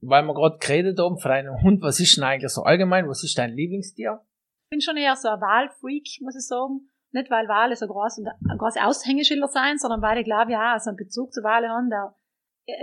Weil 0.00 0.22
wir 0.24 0.34
gerade 0.34 0.58
geredet 0.58 0.98
haben 0.98 1.18
von 1.18 1.28
deinem 1.30 1.54
Hund, 1.62 1.82
was 1.82 2.00
ist 2.00 2.16
denn 2.16 2.24
eigentlich 2.24 2.50
so 2.52 2.62
allgemein, 2.62 3.08
was 3.08 3.22
ist 3.24 3.38
dein 3.38 3.52
Lieblingstier? 3.52 4.20
Ich 4.66 4.70
bin 4.70 4.80
schon 4.80 4.96
eher 4.96 5.14
so 5.16 5.28
ein 5.28 5.40
Wahlfreak, 5.40 6.06
muss 6.22 6.36
ich 6.36 6.46
sagen. 6.46 6.88
Nicht, 7.12 7.30
weil 7.30 7.48
Wale 7.48 7.74
so 7.74 7.86
groß 7.86 8.18
und 8.18 8.28
ein 8.28 8.58
großes 8.58 8.82
Aushängeschilder 8.82 9.48
sein, 9.48 9.78
sondern 9.78 10.02
weil 10.02 10.18
ich 10.18 10.24
glaube, 10.24 10.52
ja, 10.52 10.78
so 10.78 10.90
einen 10.90 10.96
Bezug 10.98 11.32
zu 11.32 11.42
Wale 11.42 11.68
haben, 11.68 11.88
der 11.88 12.12
äh, 12.12 12.27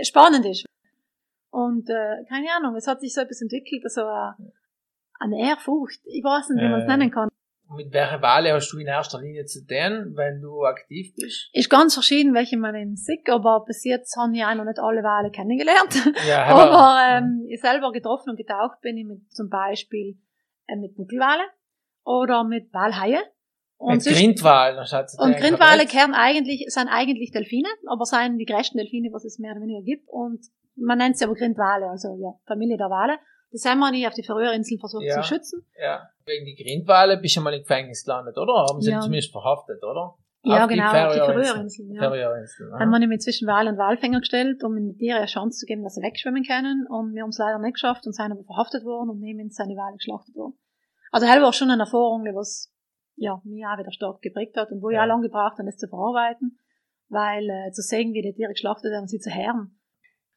spannend 0.02 0.44
ist. 0.46 0.66
Und 1.50 1.88
äh, 1.88 2.24
keine 2.28 2.48
Ahnung, 2.56 2.74
es 2.76 2.86
hat 2.86 3.00
sich 3.00 3.14
so 3.14 3.20
etwas 3.22 3.40
entwickelt, 3.40 3.82
so 3.90 4.02
eine, 4.02 4.36
eine 5.18 5.40
Ehrfurcht. 5.40 6.00
Ich 6.04 6.22
weiß 6.22 6.50
nicht, 6.50 6.62
wie 6.62 6.68
man 6.68 6.80
es 6.80 6.84
Äh. 6.84 6.96
nennen 6.96 7.10
kann. 7.10 7.28
Mit 7.74 7.92
welcher 7.92 8.22
Wale 8.22 8.52
hast 8.52 8.70
du 8.70 8.78
in 8.78 8.86
erster 8.86 9.20
Linie 9.20 9.44
zu 9.44 9.66
tun, 9.66 10.12
wenn 10.14 10.40
du 10.40 10.64
aktiv 10.64 11.12
bist? 11.16 11.50
Ist 11.52 11.68
ganz 11.68 11.94
verschieden, 11.94 12.32
welche 12.32 12.56
man 12.56 12.76
eben 12.76 12.94
sieht, 12.94 13.28
aber 13.28 13.64
bis 13.66 13.82
jetzt 13.84 14.16
habe 14.16 14.32
ich 14.36 14.44
auch 14.44 14.54
noch 14.54 14.64
nicht 14.64 14.78
alle 14.78 15.02
Wale 15.02 15.32
kennengelernt. 15.32 16.14
Ja, 16.28 16.44
aber 16.46 17.18
ähm, 17.18 17.44
ich 17.48 17.60
selber 17.60 17.90
getroffen 17.90 18.30
und 18.30 18.36
getaucht 18.36 18.80
bin 18.82 18.96
ich 18.96 19.04
mit 19.04 19.32
zum 19.32 19.48
Beispiel 19.48 20.16
äh, 20.68 20.76
mit 20.76 20.94
Buckelwale 20.94 21.42
oder 22.04 22.44
mit 22.44 22.72
Walhaie. 22.72 23.18
Mit 23.78 24.02
sonst- 24.02 24.16
Grindwal, 24.18 24.76
dann 24.76 24.86
schaut 24.86 25.06
Und 25.18 25.36
Grindwale 25.36 25.86
kehren 25.86 26.14
eigentlich, 26.14 26.64
sind 26.68 26.88
eigentlich 26.88 27.30
Delfine, 27.30 27.68
aber 27.86 28.04
seien 28.04 28.38
die 28.38 28.44
größten 28.46 28.78
Delfine, 28.78 29.10
was 29.12 29.24
es 29.24 29.38
mehr 29.38 29.52
oder 29.52 29.60
weniger 29.60 29.82
gibt. 29.82 30.08
Und 30.08 30.40
man 30.76 30.98
nennt 30.98 31.16
sie 31.18 31.24
aber 31.24 31.34
Grindwale, 31.34 31.86
also 31.88 32.16
ja, 32.20 32.32
Familie 32.46 32.76
der 32.76 32.90
Wale. 32.90 33.18
Das 33.52 33.64
haben 33.64 33.78
wir 33.78 33.90
nicht 33.90 34.06
auf 34.06 34.14
die 34.14 34.24
Färöerinseln 34.24 34.80
versucht 34.80 35.04
Ja. 35.04 35.20
zu 35.20 35.28
schützen. 35.28 35.64
Ja, 35.80 36.08
wegen 36.24 36.44
die 36.44 36.56
Grindwale 36.56 37.16
bist 37.18 37.36
du 37.36 37.40
mal 37.40 37.54
im 37.54 37.60
Gefängnis 37.60 38.04
gelandet, 38.04 38.36
oder? 38.36 38.66
Haben 38.68 38.80
sie 38.80 38.90
Ja. 38.90 39.00
zumindest 39.00 39.30
verhaftet, 39.32 39.82
oder? 39.84 40.14
Ja, 40.42 40.62
Auf 40.64 40.68
genau, 40.70 40.84
auf 40.86 41.12
die 41.12 41.18
Färöerinseln. 41.18 41.92
Ja. 41.92 42.02
Färöerinseln, 42.02 42.72
aha. 42.72 42.80
Haben 42.80 42.90
wir 42.90 42.98
nämlich 43.00 43.20
zwischen 43.20 43.48
Wal 43.48 43.66
und 43.66 43.78
Walfänger 43.78 44.20
gestellt, 44.20 44.62
um 44.62 44.74
den 44.76 44.96
Tieren 44.96 45.18
eine 45.18 45.26
Chance 45.26 45.58
zu 45.58 45.66
geben, 45.66 45.82
dass 45.82 45.94
sie 45.94 46.02
wegschwimmen 46.02 46.44
können. 46.44 46.86
Und 46.88 47.14
wir 47.14 47.22
haben 47.22 47.30
es 47.30 47.38
leider 47.38 47.58
nicht 47.58 47.74
geschafft 47.74 48.06
und 48.06 48.12
sind 48.14 48.30
aber 48.30 48.44
verhaftet 48.44 48.84
worden 48.84 49.10
und 49.10 49.20
neben 49.20 49.50
seine 49.50 49.74
Wale 49.74 49.96
geschlachtet 49.96 50.34
worden. 50.36 50.54
Also 51.10 51.26
das 51.26 51.40
war 51.42 51.52
schon 51.52 51.70
eine 51.70 51.82
Erfahrung, 51.82 52.24
die 52.24 52.34
was, 52.34 52.70
ja, 53.16 53.40
mich 53.44 53.64
auch 53.66 53.78
wieder 53.78 53.92
stark 53.92 54.20
geprägt 54.22 54.56
hat 54.56 54.70
und 54.70 54.82
wo 54.82 54.90
ich 54.90 54.94
Ja. 54.96 55.02
auch 55.02 55.06
lange 55.08 55.22
gebraucht 55.28 55.58
habe, 55.58 55.66
das 55.66 55.76
zu 55.76 55.88
verarbeiten. 55.88 56.58
Weil, 57.08 57.48
äh, 57.48 57.70
zu 57.72 57.82
sehen, 57.82 58.12
wie 58.14 58.22
die 58.22 58.32
Tiere 58.34 58.52
geschlachtet 58.52 58.90
werden, 58.90 59.06
sie 59.06 59.18
zu 59.20 59.30
hören. 59.30 59.78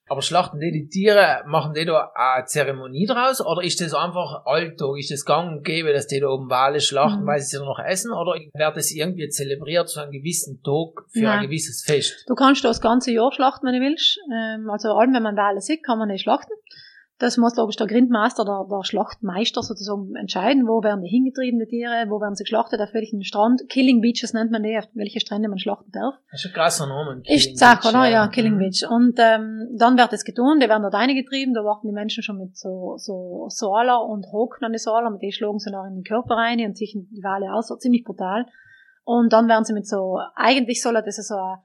Aber 0.07 0.23
schlachten 0.23 0.59
die 0.59 0.71
die 0.71 0.87
Tiere, 0.87 1.43
machen 1.45 1.73
die 1.75 1.85
da 1.85 2.11
eine 2.15 2.45
Zeremonie 2.45 3.05
draus? 3.05 3.45
Oder 3.45 3.61
ist 3.63 3.79
das 3.79 3.93
einfach 3.93 4.43
Alltag? 4.45 4.97
Ist 4.97 5.11
das 5.11 5.23
gang 5.23 5.51
und 5.51 5.63
gäbe, 5.63 5.93
dass 5.93 6.07
die 6.07 6.19
da 6.19 6.27
oben 6.29 6.49
Wale 6.49 6.79
schlachten, 6.79 7.21
Mhm. 7.23 7.27
weil 7.27 7.39
sie 7.41 7.57
sie 7.57 7.63
noch 7.63 7.77
essen? 7.79 8.11
Oder 8.11 8.33
wird 8.33 8.75
das 8.77 8.91
irgendwie 8.91 9.29
zelebriert 9.29 9.87
zu 9.87 9.99
einem 10.01 10.11
gewissen 10.11 10.63
Tag 10.63 11.05
für 11.11 11.21
Nein. 11.25 11.39
ein 11.39 11.45
gewisses 11.45 11.83
Fest? 11.85 12.23
Du 12.27 12.33
kannst 12.33 12.63
das 12.63 12.81
ganze 12.81 13.11
Jahr 13.11 13.31
schlachten, 13.31 13.67
wenn 13.67 13.75
du 13.79 13.81
willst. 13.81 14.19
Ähm, 14.33 14.67
also 14.71 14.89
allem, 14.93 15.13
wenn 15.13 15.21
man 15.23 15.35
Wale 15.37 15.61
sieht, 15.61 15.83
kann 15.83 15.99
man 15.99 16.07
nicht 16.07 16.23
schlachten. 16.23 16.53
Das 17.19 17.35
muss, 17.35 17.57
logisch, 17.57 17.75
der 17.75 17.87
Grindmaster, 17.87 18.45
der, 18.45 18.65
der 18.71 18.83
Schlachtmeister 18.85 19.61
sozusagen 19.61 20.15
entscheiden, 20.15 20.65
wo 20.65 20.81
werden 20.81 21.03
die 21.03 21.09
hingetrieben, 21.09 21.59
die 21.59 21.65
Tiere, 21.65 22.05
wo 22.07 22.21
werden 22.21 22.35
sie 22.35 22.45
geschlachtet, 22.45 22.79
auf 22.79 22.93
welchen 22.93 23.23
Strand. 23.23 23.67
Killing 23.67 23.99
Beaches 23.99 24.31
nennt 24.33 24.51
man 24.51 24.63
die, 24.63 24.77
auf 24.77 24.85
welche 24.93 25.19
Strände 25.19 25.49
man 25.49 25.59
schlachten 25.59 25.91
darf. 25.91 26.15
Das 26.31 26.45
ist 26.45 26.51
ein 26.51 26.53
krasser 26.53 26.87
Name. 26.87 27.21
Ist 27.25 27.57
Sache, 27.57 27.89
oder? 27.89 28.07
Ja, 28.07 28.29
Killing 28.29 28.55
Mhm. 28.55 28.59
Beach. 28.59 28.85
Und 28.89 29.19
ähm, 29.19 29.67
dann 29.77 29.97
wird 29.97 30.13
es 30.13 30.23
getan, 30.23 30.61
die 30.61 30.69
werden 30.69 30.81
dort 30.81 30.93
reingetrieben, 30.93 31.53
da 31.53 31.65
warten 31.65 31.87
die 31.87 31.93
Menschen 31.93 32.23
schon 32.23 32.37
mit 32.37 32.57
so, 32.57 32.95
so 32.95 33.47
Soaler 33.49 34.05
und 34.05 34.25
Hocken 34.31 34.63
an 34.63 34.71
die 34.71 34.79
Soaler, 34.79 35.09
mit 35.09 35.21
denen 35.21 35.33
schlagen 35.33 35.59
sie 35.59 35.71
dann 35.71 35.87
in 35.89 35.95
den 35.95 36.03
Körper 36.05 36.35
rein 36.35 36.59
und 36.61 36.77
ziehen 36.77 37.09
die 37.11 37.21
Wale 37.21 37.53
aus, 37.53 37.67
so 37.67 37.75
ziemlich 37.75 38.05
brutal. 38.05 38.45
Und 39.03 39.33
dann 39.33 39.49
werden 39.49 39.65
sie 39.65 39.73
mit 39.73 39.87
so, 39.87 40.19
eigentlich 40.35 40.81
soll 40.81 40.93
das 40.93 41.17
so 41.17 41.35
eine, 41.35 41.57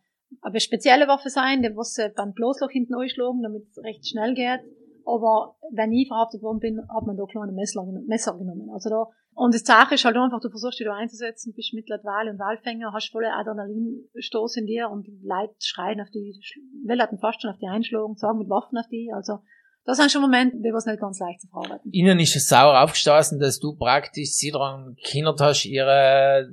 eine 0.42 0.58
spezielle 0.60 1.06
Waffe 1.06 1.28
sein, 1.28 1.62
die 1.62 1.76
was 1.76 1.94
sie 1.94 2.08
beim 2.08 2.32
Bloßloch 2.32 2.70
hinten 2.70 2.96
einschlagen, 2.96 3.40
damit 3.42 3.68
es 3.70 3.84
recht 3.84 4.08
schnell 4.08 4.34
geht. 4.34 4.60
Aber 5.06 5.56
wenn 5.72 5.92
ich 5.92 6.08
verhaftet 6.08 6.42
worden 6.42 6.60
bin, 6.60 6.80
hat 6.88 7.04
man 7.06 7.16
da 7.16 7.24
kleine 7.26 7.52
Messer, 7.52 7.84
Messer 8.06 8.36
genommen. 8.38 8.70
Also 8.72 8.88
da, 8.90 9.06
und 9.34 9.54
das 9.54 9.62
Sache 9.62 9.94
ist 9.96 10.04
halt 10.04 10.16
einfach, 10.16 10.40
du 10.40 10.48
versuchst 10.48 10.78
dich 10.80 10.86
da 10.86 10.94
einzusetzen, 10.94 11.52
bist 11.54 11.74
Mitleid 11.74 12.04
Wal 12.04 12.28
und 12.28 12.38
Walfänger, 12.38 12.92
hast 12.92 13.10
volle 13.12 13.32
Adrenalinstoß 13.32 14.56
in 14.56 14.66
dir 14.66 14.88
und 14.90 15.06
die 15.06 15.20
Leute 15.22 15.54
schreien 15.60 16.00
auf 16.00 16.08
die, 16.10 16.38
will 16.84 17.00
hatten 17.00 17.18
fast 17.18 17.42
schon 17.42 17.50
auf 17.50 17.58
die 17.58 17.66
einschlagen, 17.68 18.16
sagen 18.16 18.38
mit 18.38 18.48
Waffen 18.48 18.78
auf 18.78 18.86
die, 18.90 19.10
also, 19.14 19.38
das 19.86 19.98
sind 19.98 20.10
schon 20.10 20.22
Momente, 20.22 20.56
die 20.56 20.72
was 20.72 20.86
nicht 20.86 20.98
ganz 21.00 21.18
leicht 21.18 21.42
zu 21.42 21.48
verarbeiten. 21.48 21.92
Ihnen 21.92 22.18
ist 22.18 22.34
es 22.36 22.48
sauer 22.48 22.80
aufgestoßen, 22.82 23.38
dass 23.38 23.58
du 23.60 23.76
praktisch 23.76 24.30
sie 24.32 24.50
daran 24.50 24.96
gehindert 25.04 25.40
hast, 25.42 25.66
ihre 25.66 26.48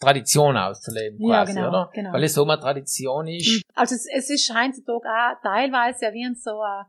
Tradition 0.00 0.56
auszuleben, 0.56 1.18
Ja, 1.20 1.44
quasi, 1.44 1.52
genau, 1.54 1.68
oder? 1.68 1.90
genau. 1.92 2.12
Weil 2.14 2.24
es 2.24 2.32
so 2.32 2.44
eine 2.44 2.58
Tradition 2.58 3.26
ist. 3.26 3.62
Also 3.74 3.94
es, 3.94 4.06
es 4.10 4.30
ist 4.30 4.50
heutzutage 4.54 5.04
auch 5.08 5.42
teilweise 5.42 6.06
ja 6.06 6.12
wie 6.14 6.24
ein 6.24 6.34
so, 6.34 6.58
ein- 6.62 6.86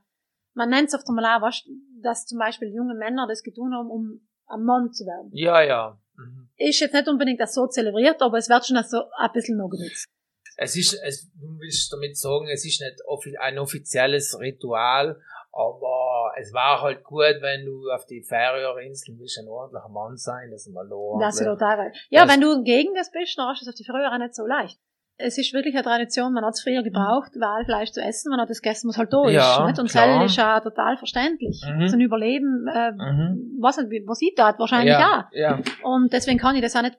man 0.54 0.70
nennt 0.70 0.88
es 0.90 0.96
oft 0.96 1.08
einmal 1.10 1.26
auch, 1.26 1.42
weißt, 1.42 1.68
dass 2.02 2.26
zum 2.26 2.40
Beispiel 2.40 2.70
junge 2.74 2.96
Männer 2.96 3.28
das 3.28 3.44
getan 3.44 3.74
haben, 3.74 3.90
um 3.90 4.28
ein 4.48 4.64
Mann 4.64 4.92
zu 4.92 5.06
werden. 5.06 5.30
Ja, 5.34 5.62
ja. 5.62 5.98
Mhm. 6.18 6.50
Ist 6.58 6.80
jetzt 6.80 6.94
nicht 6.94 7.08
unbedingt 7.08 7.40
das 7.40 7.54
so 7.54 7.68
zelebriert, 7.68 8.22
aber 8.22 8.38
es 8.38 8.50
wird 8.50 8.66
schon 8.66 8.82
so 8.84 9.04
ein 9.18 9.32
bisschen 9.32 9.58
noch 9.58 9.70
genutzt. 9.70 10.06
Es 10.58 10.76
ist, 10.76 10.94
es, 11.04 11.32
du 11.34 11.58
willst 11.60 11.92
damit 11.94 12.18
sagen, 12.18 12.48
es 12.52 12.66
ist 12.66 12.82
nicht 12.82 12.98
offi 13.06 13.36
ein 13.38 13.58
offizielles 13.58 14.38
Ritual, 14.40 15.20
aber 15.54 16.32
es 16.38 16.54
war 16.54 16.82
halt 16.82 17.04
gut, 17.04 17.38
wenn 17.42 17.66
du 17.66 17.90
auf 17.92 18.06
die 18.06 18.22
Färöerinseln 18.24 19.18
willst, 19.20 19.40
ein 19.40 19.48
ordentlicher 19.48 19.90
Mann 19.90 20.18
sein, 20.18 20.52
dass 20.52 20.66
du 20.66 20.72
mal 20.72 20.84
Das 20.84 21.36
ist 21.36 21.48
ordentlich- 21.48 21.60
total 21.60 21.92
Ja, 22.10 22.26
Das- 22.26 22.34
wenn 22.34 22.42
du 22.42 22.64
gegen 22.64 22.94
das 22.94 23.12
bist, 23.12 23.38
dann 23.38 23.48
hast 23.48 23.62
du 23.62 23.70
es 23.70 23.70
auf 23.70 23.76
die 23.76 23.90
auch 23.90 24.18
nicht 24.18 24.36
so 24.36 24.46
leicht. 24.46 24.80
Es 25.24 25.38
ist 25.38 25.54
wirklich 25.54 25.74
eine 25.76 25.84
Tradition, 25.84 26.34
man 26.34 26.44
hat 26.46 26.54
es 26.54 26.62
früher 26.64 26.84
gebraucht, 26.84 27.32
Walfleisch 27.40 27.92
zu 27.92 28.02
essen, 28.02 28.30
man 28.32 28.40
hat 28.42 28.50
es 28.50 28.62
gegessen, 28.62 28.90
was 28.90 28.98
halt 28.98 29.12
da 29.14 29.26
ist. 29.28 29.34
Ja, 29.34 29.66
nicht? 29.68 29.80
Und 29.80 29.94
das 29.94 30.26
ist 30.32 30.36
ja 30.38 30.60
total 30.60 30.98
verständlich. 30.98 31.62
Mhm. 31.68 31.88
Zum 31.88 32.00
Überleben, 32.00 32.68
äh, 32.68 32.92
Mhm. 32.92 33.58
was, 33.60 33.78
wie- 33.90 34.04
was 34.08 34.22
ich 34.22 34.34
tat, 34.36 34.58
wahrscheinlich 34.60 34.94
ja, 34.94 35.28
auch. 35.30 35.36
ja. 35.36 35.60
Und 35.84 36.12
deswegen 36.14 36.40
kann 36.40 36.56
ich 36.56 36.62
das 36.62 36.76
auch 36.76 36.82
nicht 36.82 36.98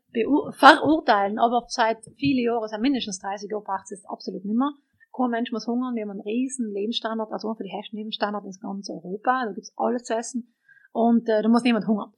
verurteilen, 0.57 1.39
aber 1.39 1.65
seit 1.69 1.99
vielen 2.17 2.45
Jahren, 2.45 2.69
seit 2.69 2.81
mindestens 2.81 3.19
30 3.21 3.51
Jahren 3.51 3.65
braucht 3.65 3.91
es 3.91 4.05
absolut 4.09 4.45
nicht 4.45 4.57
mehr. 4.57 4.71
Kein 5.15 5.31
Mensch 5.31 5.53
muss 5.53 5.67
hungern, 5.67 5.95
wir 5.95 6.03
haben 6.03 6.11
einen 6.11 6.21
riesen 6.23 6.73
Lebensstandard, 6.73 7.31
also 7.33 7.53
für 7.55 7.65
die 7.65 7.71
höchsten 7.77 7.97
Lebensstandard 7.97 8.45
in 8.45 8.53
ganz 8.63 8.89
Europa, 8.89 9.45
da 9.47 9.53
gibt's 9.53 9.73
alles 9.77 10.05
zu 10.05 10.15
essen 10.15 10.55
und 10.93 11.29
äh, 11.29 11.43
da 11.43 11.49
muss 11.49 11.63
niemand 11.65 11.87
hungern. 11.87 12.13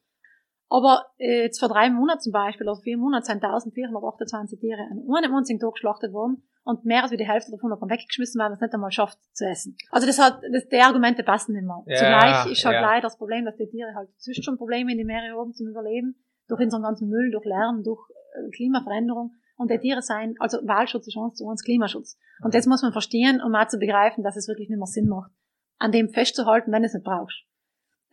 Aber 0.74 1.06
äh, 1.18 1.44
jetzt 1.44 1.60
vor 1.60 1.68
drei 1.68 1.88
Monaten 1.88 2.18
zum 2.18 2.32
Beispiel, 2.32 2.68
oder 2.68 2.80
vier 2.82 2.98
Monaten, 2.98 3.24
sind 3.24 3.44
1428 3.44 4.58
Tiere 4.58 4.80
an 4.90 5.06
einem 5.08 5.32
einzigen 5.36 5.60
Tag 5.60 5.74
geschlachtet 5.74 6.12
worden 6.12 6.42
und 6.64 6.84
mehr 6.84 7.04
als 7.04 7.12
wie 7.12 7.16
die 7.16 7.28
Hälfte 7.28 7.52
davon 7.52 7.70
hat 7.70 7.80
man 7.80 7.90
weggeschmissen, 7.90 8.40
weil 8.40 8.48
man 8.48 8.54
es 8.54 8.60
nicht 8.60 8.74
einmal 8.74 8.90
schafft 8.90 9.16
zu 9.36 9.46
essen. 9.46 9.76
Also 9.92 10.08
das 10.08 10.18
hat, 10.18 10.40
das, 10.52 10.66
die 10.66 10.80
Argumente 10.80 11.22
passen 11.22 11.52
nicht 11.52 11.64
mehr. 11.64 11.80
Ja, 11.86 11.94
Zugleich 11.96 12.50
ist 12.50 12.64
halt 12.64 12.74
ja. 12.74 12.80
leider 12.80 13.02
das 13.02 13.16
Problem, 13.16 13.44
dass 13.44 13.54
die 13.54 13.68
Tiere 13.68 13.94
halt 13.94 14.08
sonst 14.16 14.44
schon 14.44 14.58
Probleme 14.58 14.90
in 14.90 14.98
die 14.98 15.04
Meere 15.04 15.38
haben 15.38 15.54
zum 15.54 15.68
Überleben, 15.68 16.16
durch 16.48 16.60
unseren 16.60 16.82
ganzen 16.82 17.08
Müll, 17.08 17.30
durch 17.30 17.44
Lärm, 17.44 17.84
durch 17.84 18.00
äh, 18.10 18.50
Klimaveränderung. 18.56 19.30
Und 19.56 19.70
die 19.70 19.78
Tiere 19.78 20.02
sein, 20.02 20.34
also 20.40 20.58
Wahlschutz 20.66 21.06
ist 21.06 21.16
uns 21.16 21.36
zu 21.36 21.44
uns 21.44 21.62
Klimaschutz. 21.62 22.18
Und 22.42 22.52
das 22.52 22.66
muss 22.66 22.82
man 22.82 22.90
verstehen, 22.90 23.40
um 23.40 23.54
auch 23.54 23.68
zu 23.68 23.78
begreifen, 23.78 24.24
dass 24.24 24.34
es 24.34 24.48
wirklich 24.48 24.68
nicht 24.68 24.78
mehr 24.78 24.86
Sinn 24.88 25.06
macht, 25.06 25.30
an 25.78 25.92
dem 25.92 26.08
festzuhalten, 26.08 26.72
wenn 26.72 26.82
du 26.82 26.86
es 26.86 26.94
nicht 26.94 27.04
brauchst. 27.04 27.44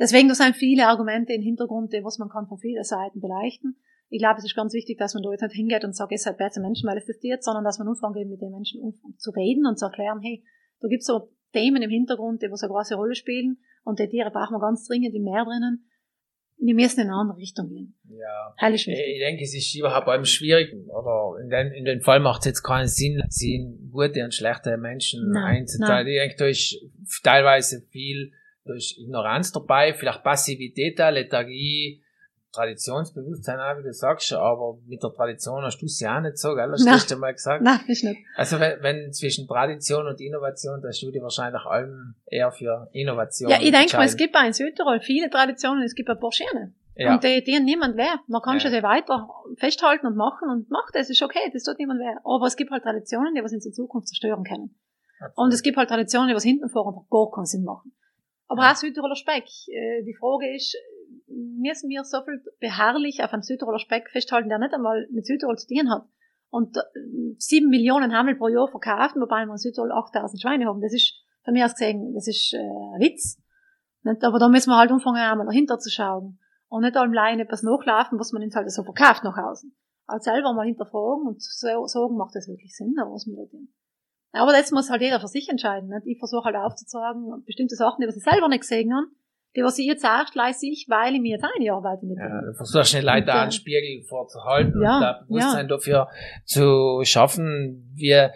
Deswegen, 0.01 0.29
da 0.29 0.33
sind 0.33 0.55
viele 0.55 0.87
Argumente 0.87 1.31
im 1.31 1.43
Hintergrund, 1.43 1.93
die 1.93 2.03
was 2.03 2.17
man 2.17 2.27
kann 2.27 2.47
von 2.47 2.57
vielen 2.57 2.83
Seiten 2.83 3.21
beleuchten. 3.21 3.77
Ich 4.09 4.19
glaube, 4.19 4.39
es 4.39 4.45
ist 4.45 4.55
ganz 4.55 4.73
wichtig, 4.73 4.97
dass 4.97 5.13
man 5.13 5.21
da 5.21 5.29
jetzt 5.29 5.43
nicht 5.43 5.53
hingeht 5.53 5.85
und 5.85 5.95
sagt, 5.95 6.11
es 6.11 6.23
seid 6.23 6.39
besser 6.39 6.59
Menschen, 6.59 6.89
weil 6.89 6.97
es 6.97 7.05
das 7.05 7.19
tut, 7.19 7.43
sondern 7.43 7.63
dass 7.63 7.77
man 7.77 7.87
anfängt, 7.87 8.27
mit 8.27 8.41
den 8.41 8.49
Menschen 8.49 8.81
zu 9.17 9.29
reden 9.29 9.67
und 9.67 9.77
zu 9.77 9.85
erklären, 9.85 10.19
hey, 10.21 10.43
da 10.81 10.87
gibt's 10.87 11.05
so 11.05 11.29
Themen 11.53 11.83
im 11.83 11.91
Hintergrund, 11.91 12.41
die 12.41 12.47
so 12.51 12.65
eine 12.65 12.73
große 12.73 12.95
Rolle 12.95 13.13
spielen 13.13 13.59
und 13.83 13.99
die 13.99 14.07
Tiere 14.07 14.31
brauchen 14.31 14.55
wir 14.55 14.59
ganz 14.59 14.87
dringend 14.87 15.13
im 15.13 15.23
Meer 15.23 15.45
drinnen. 15.45 15.85
Wir 16.57 16.73
müssen 16.73 17.01
in 17.01 17.07
eine 17.07 17.17
andere 17.17 17.37
Richtung 17.37 17.69
gehen. 17.69 17.95
Ja. 18.09 18.55
Heilig 18.59 18.87
ich 18.87 19.19
denke, 19.19 19.43
es 19.43 19.55
ist 19.55 19.75
überhaupt 19.75 20.07
beim 20.07 20.25
Schwierigen, 20.25 20.89
oder 20.89 21.39
in 21.41 21.49
den, 21.49 21.71
in 21.73 21.85
den 21.85 22.01
Fall 22.01 22.19
macht 22.19 22.41
es 22.41 22.45
jetzt 22.47 22.63
keinen 22.63 22.87
Sinn, 22.87 23.21
sie 23.29 23.55
in 23.55 23.91
gute 23.91 24.23
und 24.23 24.33
schlechte 24.33 24.77
Menschen 24.77 25.35
einzuteilen. 25.37 26.07
Ich 26.07 26.19
denke, 26.19 26.35
da 26.37 26.45
ist 26.47 26.75
teilweise 27.23 27.81
viel 27.91 28.31
durch 28.65 28.97
Ignoranz 28.99 29.51
dabei, 29.51 29.93
vielleicht 29.93 30.23
Passivität, 30.23 30.97
Lethargie, 30.99 32.01
Traditionsbewusstsein 32.51 33.59
auch, 33.59 33.77
wie 33.77 33.83
du 33.83 33.93
sagst, 33.93 34.33
aber 34.33 34.77
mit 34.85 35.01
der 35.01 35.13
Tradition 35.13 35.63
hast 35.63 35.79
du 35.81 35.85
es 35.85 35.99
ja 36.01 36.17
auch 36.17 36.21
nicht 36.21 36.37
so, 36.37 36.53
gell? 36.53 36.69
Hast 36.69 37.09
du 37.09 37.15
mal 37.15 37.31
gesagt? 37.31 37.63
Nein, 37.63 37.79
ich 37.87 38.03
nicht. 38.03 38.19
Also 38.35 38.59
wenn, 38.59 38.81
wenn 38.83 39.13
zwischen 39.13 39.47
Tradition 39.47 40.05
und 40.05 40.19
Innovation, 40.19 40.81
da 40.81 40.89
hast 40.89 41.01
du 41.01 41.11
dich 41.11 41.21
wahrscheinlich 41.21 41.61
allem 41.61 42.15
eher 42.25 42.51
für 42.51 42.89
Innovation. 42.91 43.49
Ja, 43.49 43.57
ich 43.61 43.71
denke 43.71 43.95
mal, 43.95 44.05
es 44.05 44.17
gibt 44.17 44.35
auch 44.35 44.43
in 44.43 44.53
Südtirol 44.53 44.99
viele 44.99 45.29
Traditionen, 45.29 45.83
es 45.83 45.95
gibt 45.95 46.09
ein 46.09 46.19
paar 46.19 46.31
schöne. 46.31 46.73
Ja. 46.95 47.13
Und 47.13 47.23
die, 47.23 47.41
die 47.41 47.57
niemand 47.61 47.95
weh. 47.95 48.19
Man 48.27 48.41
kann 48.41 48.55
ja. 48.55 48.59
schon 48.59 48.71
sie 48.71 48.83
weiter 48.83 49.29
festhalten 49.57 50.07
und 50.07 50.17
machen 50.17 50.49
und 50.49 50.69
macht 50.69 50.93
das, 50.93 51.09
ist 51.09 51.21
okay, 51.21 51.49
das 51.53 51.63
tut 51.63 51.79
niemand 51.79 52.01
weh. 52.01 52.19
Aber 52.25 52.45
es 52.47 52.57
gibt 52.57 52.69
halt 52.69 52.83
Traditionen, 52.83 53.33
die 53.33 53.41
was 53.41 53.53
in 53.53 53.61
der 53.61 53.71
Zukunft 53.71 54.09
zerstören 54.09 54.43
können. 54.43 54.75
Absolut. 55.19 55.37
Und 55.37 55.53
es 55.53 55.63
gibt 55.63 55.77
halt 55.77 55.87
Traditionen, 55.87 56.27
die 56.27 56.35
was 56.35 56.43
hinten 56.43 56.67
vor 56.67 56.87
einfach 56.87 57.09
gar 57.09 57.31
keinen 57.31 57.45
Sinn 57.45 57.63
machen. 57.63 57.93
Aber 58.51 58.69
auch 58.69 58.75
Südtiroler 58.75 59.15
Speck. 59.15 59.45
Äh, 59.67 60.03
die 60.03 60.13
Frage 60.13 60.53
ist, 60.53 60.75
müssen 61.27 61.89
wir 61.89 62.03
so 62.03 62.21
viel 62.23 62.43
beharrlich 62.59 63.23
auf 63.23 63.31
einen 63.31 63.43
Südtiroler 63.43 63.79
Speck 63.79 64.09
festhalten, 64.09 64.49
der 64.49 64.59
nicht 64.59 64.73
einmal 64.73 65.07
mit 65.09 65.25
Südtirol 65.25 65.57
zu 65.57 65.67
tun 65.67 65.89
hat. 65.89 66.05
Und 66.49 66.75
äh, 66.75 66.81
sieben 67.37 67.69
Millionen 67.69 68.13
Hammel 68.13 68.35
pro 68.35 68.49
Jahr 68.49 68.67
verkauft, 68.67 69.15
wobei 69.15 69.45
wir 69.45 69.53
in 69.53 69.57
Südtirol 69.57 69.93
8000 69.93 70.41
Schweine 70.41 70.65
haben. 70.65 70.81
Das 70.81 70.93
ist, 70.93 71.13
von 71.45 71.53
mir 71.53 71.63
aus 71.63 71.75
gesehen, 71.75 72.13
das 72.13 72.27
ist 72.27 72.53
äh, 72.53 72.57
ein 72.57 72.99
Witz. 72.99 73.41
Nicht? 74.03 74.23
Aber 74.23 74.37
da 74.37 74.49
müssen 74.49 74.69
wir 74.69 74.77
halt 74.77 74.91
anfangen, 74.91 75.21
einmal 75.21 75.45
dahinter 75.45 75.79
zu 75.79 75.89
schauen. 75.89 76.37
Und 76.67 76.81
nicht 76.81 76.97
allein 76.97 77.39
etwas 77.39 77.63
nachlaufen, 77.63 78.19
was 78.19 78.33
man 78.33 78.43
uns 78.43 78.55
halt 78.55 78.69
so 78.69 78.83
verkauft 78.83 79.23
nach 79.23 79.37
außen. 79.37 79.73
Als 80.07 80.25
selber 80.25 80.53
mal 80.53 80.65
hinterfragen 80.65 81.25
und 81.25 81.41
sagen, 81.41 82.17
macht 82.17 82.35
das 82.35 82.49
wirklich 82.49 82.75
Sinn, 82.75 82.95
oder 82.97 83.11
was 83.11 83.25
wir 83.27 83.35
da 83.35 83.49
tun. 83.49 83.69
Aber 84.33 84.51
das 84.51 84.71
muss 84.71 84.89
halt 84.89 85.01
jeder 85.01 85.19
für 85.19 85.27
sich 85.27 85.49
entscheiden. 85.49 85.89
Nicht? 85.89 86.07
Ich 86.07 86.19
versuche 86.19 86.45
halt 86.45 86.55
aufzuzeigen, 86.55 87.43
bestimmte 87.45 87.75
Sachen, 87.75 88.01
die 88.01 88.07
was 88.07 88.15
ich 88.15 88.23
selber 88.23 88.47
nicht 88.47 88.61
gesehen 88.61 88.93
habe, 88.93 89.07
die 89.55 89.63
was 89.63 89.77
ich 89.77 89.85
jetzt 89.85 90.05
erst 90.05 90.35
leise 90.35 90.67
ich, 90.67 90.85
weil 90.87 91.15
ich 91.15 91.21
mir 91.21 91.31
jetzt 91.31 91.43
einarbeite 91.43 92.05
mit 92.05 92.17
ja, 92.17 92.41
Du 92.41 92.53
versuchst 92.53 92.93
den 92.93 93.03
Leuten 93.03 93.29
einen 93.29 93.51
Spiegel 93.51 94.03
vorzuhalten 94.03 94.81
ja, 94.81 94.95
und 94.95 95.01
da 95.01 95.25
Bewusstsein 95.27 95.67
ja. 95.67 95.75
dafür 95.75 96.07
zu 96.45 97.01
schaffen, 97.03 97.91
wie, 97.93 98.27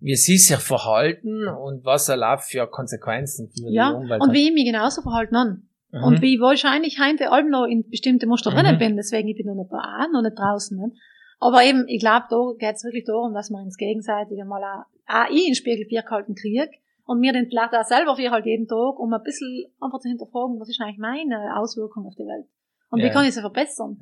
wie 0.00 0.16
sie 0.16 0.38
sich 0.38 0.56
verhalten 0.58 1.46
und 1.46 1.84
was 1.84 2.08
erlaubt 2.08 2.42
für 2.42 2.66
Konsequenzen 2.66 3.50
für 3.50 3.70
ja, 3.70 3.90
die 3.90 3.96
Umwelt. 3.96 4.22
Und 4.22 4.32
wie 4.32 4.48
ich 4.48 4.54
mich 4.54 4.64
genauso 4.64 5.02
verhalten 5.02 5.36
an. 5.36 5.68
Mhm. 5.92 6.02
Und 6.02 6.22
wie 6.22 6.34
ich 6.34 6.40
wahrscheinlich 6.40 6.98
heute 7.00 7.30
allem 7.30 7.50
noch 7.50 7.66
in 7.66 7.88
bestimmte 7.88 8.26
Muster 8.26 8.50
mhm. 8.50 8.56
drinnen 8.56 8.78
bin, 8.78 8.96
deswegen 8.96 9.28
ich 9.28 9.36
bin 9.36 9.46
noch 9.46 9.54
nicht 9.54 9.70
da, 9.70 10.08
noch 10.12 10.22
nicht 10.22 10.36
draußen. 10.36 10.76
Nicht? 10.76 10.96
Aber 11.38 11.62
eben, 11.62 11.86
ich 11.86 12.00
glaube, 12.00 12.26
da 12.30 12.36
geht 12.58 12.74
es 12.74 12.84
wirklich 12.84 13.04
darum, 13.04 13.32
dass 13.32 13.50
man 13.50 13.62
uns 13.62 13.76
gegenseitig 13.76 14.40
einmal 14.40 14.62
auch, 14.64 14.86
auch 15.06 15.30
ich 15.30 15.46
in 15.46 15.52
den 15.52 15.54
Spiegel 15.54 15.86
vier 15.86 16.02
gehalten 16.02 16.34
kriege 16.34 16.70
und 17.06 17.20
mir 17.20 17.32
den 17.32 17.46
vielleicht 17.46 17.74
auch 17.74 17.84
selber 17.84 18.16
für 18.16 18.30
halt 18.30 18.46
jeden 18.46 18.66
Tag, 18.66 18.98
um 18.98 19.12
ein 19.12 19.22
bisschen 19.22 19.66
einfach 19.80 20.00
zu 20.00 20.08
hinterfragen, 20.08 20.58
was 20.60 20.68
ist 20.68 20.80
eigentlich 20.80 20.98
meine 20.98 21.56
Auswirkung 21.56 22.06
auf 22.06 22.14
die 22.14 22.24
Welt. 22.24 22.46
Und 22.90 23.00
ja. 23.00 23.06
wie 23.06 23.10
kann 23.10 23.26
ich 23.26 23.34
sie 23.34 23.40
verbessern? 23.40 23.98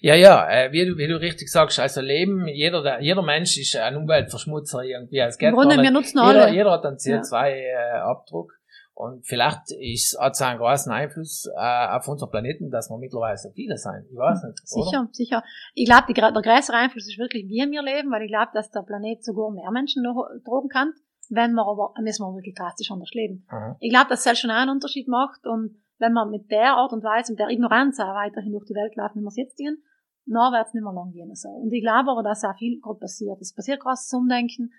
Ja, 0.00 0.14
ja, 0.14 0.16
ja 0.16 0.50
äh, 0.50 0.72
wie, 0.72 0.84
du, 0.84 0.96
wie 0.96 1.06
du 1.06 1.20
richtig 1.20 1.48
sagst, 1.48 1.78
also 1.78 2.00
Leben, 2.00 2.48
jeder, 2.48 3.00
jeder 3.00 3.22
Mensch 3.22 3.56
ist 3.56 3.76
ein 3.76 3.96
Umweltverschmutzer 3.96 4.82
irgendwie. 4.82 5.18
Es 5.18 5.38
geht 5.38 5.50
Im 5.50 5.54
Grunde, 5.54 5.80
wir 5.80 5.90
nutzen 5.92 6.18
jeder, 6.18 6.44
alle. 6.44 6.52
Jeder 6.52 6.72
hat 6.72 6.84
einen 6.84 6.96
CO2-Abdruck. 6.96 8.52
Und 8.94 9.26
vielleicht 9.26 9.72
ist, 9.80 10.18
hat 10.20 10.34
es 10.34 10.42
einen 10.42 10.58
großen 10.58 10.92
Einfluss 10.92 11.48
äh, 11.56 11.88
auf 11.88 12.06
unser 12.08 12.26
Planeten, 12.26 12.70
dass 12.70 12.90
wir 12.90 12.98
mittlerweile 12.98 13.38
so 13.38 13.50
viele 13.50 13.76
sein. 13.78 14.04
Ich 14.10 14.16
weiß 14.16 14.44
nicht. 14.44 14.68
Sicher, 14.68 15.00
oder? 15.00 15.08
sicher. 15.12 15.42
Ich 15.74 15.86
glaube, 15.86 16.12
der 16.12 16.42
größere 16.42 16.76
Einfluss 16.76 17.08
ist 17.08 17.18
wirklich, 17.18 17.48
wie 17.48 17.70
wir 17.70 17.82
leben, 17.82 18.10
weil 18.10 18.22
ich 18.22 18.30
glaube, 18.30 18.50
dass 18.52 18.70
der 18.70 18.82
Planet 18.82 19.24
sogar 19.24 19.50
mehr 19.50 19.70
Menschen 19.70 20.02
noch 20.02 20.28
drogen 20.44 20.68
kann 20.68 20.92
wenn 21.32 21.54
wir 21.54 21.66
aber, 21.66 21.94
müssen 22.02 22.24
wir 22.24 22.34
wirklich 22.34 22.54
drastisch 22.54 22.90
anders 22.90 23.10
leben. 23.12 23.46
Mhm. 23.50 23.76
Ich 23.80 23.90
glaube, 23.90 24.10
dass 24.10 24.24
das 24.24 24.38
schon 24.38 24.50
einen 24.50 24.70
Unterschied 24.70 25.08
macht 25.08 25.46
und 25.46 25.76
wenn 25.98 26.12
wir 26.12 26.26
mit 26.26 26.50
der 26.50 26.74
Art 26.76 26.92
und 26.92 27.02
Weise, 27.02 27.32
mit 27.32 27.38
der 27.38 27.48
Ignoranz 27.48 27.98
auch 28.00 28.14
weiterhin 28.14 28.52
durch 28.52 28.66
die 28.66 28.74
Welt 28.74 28.94
laufen, 28.96 29.20
wie 29.20 29.24
wir 29.24 29.28
es 29.28 29.36
jetzt 29.36 29.56
tun, 29.56 29.78
dann 30.26 30.52
wird 30.52 30.66
es 30.66 30.74
nicht 30.74 30.82
mehr 30.82 30.92
lang 30.92 31.10
gehen. 31.12 31.34
So. 31.34 31.48
Und 31.48 31.72
ich 31.72 31.82
glaube 31.82 32.10
aber, 32.10 32.22
dass 32.22 32.44
auch 32.44 32.56
viel 32.58 32.80
gerade 32.80 32.98
passiert. 32.98 33.40
Es 33.40 33.54
passiert 33.54 33.80
krasses 33.80 34.12
Umdenken, 34.12 34.72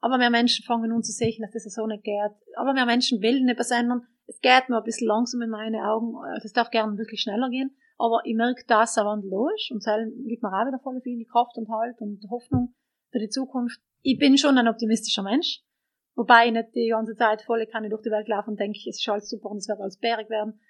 aber 0.00 0.18
mehr 0.18 0.30
Menschen 0.30 0.64
fangen 0.64 0.92
an 0.92 1.02
zu 1.02 1.12
sehen, 1.12 1.42
dass 1.42 1.52
das 1.52 1.74
so 1.74 1.86
nicht 1.86 2.04
geht. 2.04 2.32
Aber 2.56 2.72
mehr 2.72 2.86
Menschen 2.86 3.22
wollen 3.22 3.48
etwas 3.48 3.70
ändern. 3.70 4.06
Es 4.26 4.40
geht 4.40 4.68
nur 4.68 4.78
ein 4.78 4.84
bisschen 4.84 5.08
langsam 5.08 5.42
in 5.42 5.50
meinen 5.50 5.80
Augen. 5.80 6.14
Es 6.42 6.52
darf 6.52 6.70
gerne 6.70 6.96
wirklich 6.96 7.20
schneller 7.20 7.50
gehen. 7.50 7.76
Aber 7.98 8.20
ich 8.24 8.34
merke, 8.34 8.64
dass 8.66 8.96
ein 8.96 9.04
Wandel 9.04 9.30
da 9.30 9.54
ist. 9.54 9.70
Und 9.70 9.84
das 9.84 10.00
gibt 10.26 10.42
mir 10.42 10.48
auch 10.48 10.66
wieder 10.66 10.80
voll 10.82 11.00
viel 11.02 11.24
Kraft 11.26 11.56
und 11.56 11.68
Halt 11.68 12.00
und 12.00 12.22
Hoffnung 12.30 12.74
für 13.10 13.18
die 13.18 13.28
Zukunft. 13.28 13.80
Ich 14.02 14.18
bin 14.18 14.38
schon 14.38 14.56
ein 14.56 14.68
optimistischer 14.68 15.22
Mensch. 15.22 15.62
Wobei 16.14 16.46
ich 16.46 16.52
nicht 16.52 16.74
die 16.74 16.88
ganze 16.88 17.14
Zeit 17.14 17.42
volle 17.42 17.66
Kanne 17.66 17.88
durch 17.88 18.02
die 18.02 18.10
Welt 18.10 18.28
laufen 18.28 18.50
und 18.50 18.60
denke, 18.60 18.78
es 18.88 18.98
ist 18.98 19.08
alles 19.08 19.28
super 19.28 19.50
und 19.50 19.58
es 19.58 19.68
wird 19.68 19.80
alles 19.80 19.98
bärig 19.98 20.30
werden. 20.30 20.60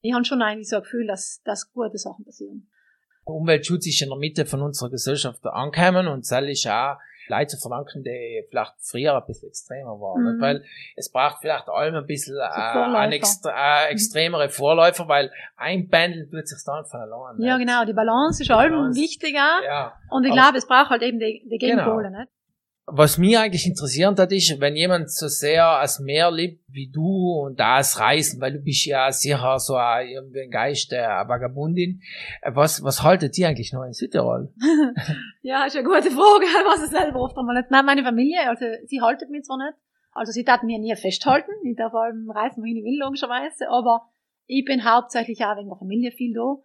Ich 0.00 0.12
habe 0.12 0.24
schon 0.24 0.42
eigentlich 0.42 0.68
so 0.68 0.76
ein 0.76 0.82
Gefühl, 0.82 1.06
dass, 1.06 1.40
dass 1.44 1.72
gute 1.72 1.96
Sachen 1.96 2.24
passieren. 2.24 2.70
Umweltschutz 3.24 3.86
ist 3.86 4.02
in 4.02 4.10
der 4.10 4.18
Mitte 4.18 4.44
von 4.44 4.60
unserer 4.60 4.90
Gesellschaft 4.90 5.44
angekommen 5.46 6.08
und 6.08 6.26
soll 6.26 6.50
ist 6.50 6.66
auch 6.66 6.98
Leute 7.28 7.56
zu 7.56 7.58
verdanken, 7.58 8.02
die 8.02 8.44
vielleicht 8.48 8.74
früher 8.78 9.16
ein 9.16 9.26
bisschen 9.26 9.48
extremer 9.48 10.00
waren. 10.00 10.36
Mhm. 10.36 10.40
Weil 10.40 10.64
es 10.96 11.10
braucht 11.10 11.38
vielleicht 11.40 11.68
allem 11.68 11.94
ein 11.94 12.06
bisschen 12.06 12.36
äh, 12.36 12.42
ein 12.42 13.12
extra, 13.12 13.84
äh, 13.84 13.90
extremere 13.90 14.48
Vorläufer, 14.48 15.08
weil 15.08 15.30
einpendeln 15.56 16.30
tut 16.30 16.48
sich 16.48 16.62
dann 16.64 16.84
von 16.84 17.00
allein. 17.00 17.40
Ja, 17.40 17.56
genau. 17.58 17.84
Die 17.84 17.92
Balance 17.92 18.42
ist 18.42 18.50
allem 18.50 18.94
wichtiger. 18.94 19.62
Ja. 19.64 19.94
Und 20.10 20.24
ich 20.24 20.32
glaube, 20.32 20.58
es 20.58 20.66
braucht 20.66 20.90
halt 20.90 21.02
eben 21.02 21.18
die, 21.18 21.46
die 21.50 21.58
Gegenpole, 21.58 22.08
genau. 22.08 22.20
nicht? 22.20 22.30
Was 22.86 23.16
mich 23.16 23.38
eigentlich 23.38 23.66
interessiert 23.66 24.18
hat, 24.18 24.30
ist, 24.32 24.60
wenn 24.60 24.76
jemand 24.76 25.10
so 25.10 25.26
sehr 25.26 25.66
als 25.66 26.00
Meer 26.00 26.30
liebt 26.30 26.62
wie 26.68 26.90
du 26.90 27.32
und 27.32 27.58
das 27.58 27.98
Reisen, 27.98 28.40
weil 28.40 28.52
du 28.52 28.58
bist 28.58 28.84
ja 28.84 29.10
sicher 29.10 29.58
so 29.58 29.76
ein, 29.76 30.08
irgendwie 30.08 30.42
ein 30.42 30.50
Geist 30.50 30.92
der 30.92 31.24
Vagabundin. 31.26 32.02
Was, 32.42 32.82
was 32.84 33.02
haltet 33.02 33.38
ihr 33.38 33.48
eigentlich 33.48 33.72
noch 33.72 33.84
in 33.84 33.94
Südtirol? 33.94 34.52
ja, 35.42 35.64
ist 35.64 35.76
eine 35.76 35.84
gute 35.84 36.10
Frage, 36.10 36.44
was 36.66 36.84
ich 36.84 36.90
selber 36.90 37.20
oft 37.20 37.38
einmal 37.38 37.56
nicht. 37.56 37.70
Nein, 37.70 37.86
meine 37.86 38.04
Familie, 38.04 38.48
also 38.48 38.66
sie 38.84 39.00
haltet 39.00 39.30
mich 39.30 39.44
zwar 39.44 39.58
nicht. 39.58 39.78
Also 40.12 40.32
sie 40.32 40.44
tat 40.44 40.62
mir 40.62 40.78
nie 40.78 40.94
festhalten. 40.94 41.50
Ich 41.64 41.76
darf 41.76 41.94
allem 41.94 42.30
reisen, 42.30 42.62
wohin 42.62 42.76
ich 42.76 42.84
will, 42.84 43.00
logischerweise. 43.00 43.68
Aber 43.70 44.10
ich 44.46 44.64
bin 44.64 44.84
hauptsächlich 44.84 45.42
auch 45.44 45.56
wegen 45.56 45.68
der 45.68 45.78
Familie 45.78 46.12
viel 46.12 46.34
da. 46.34 46.56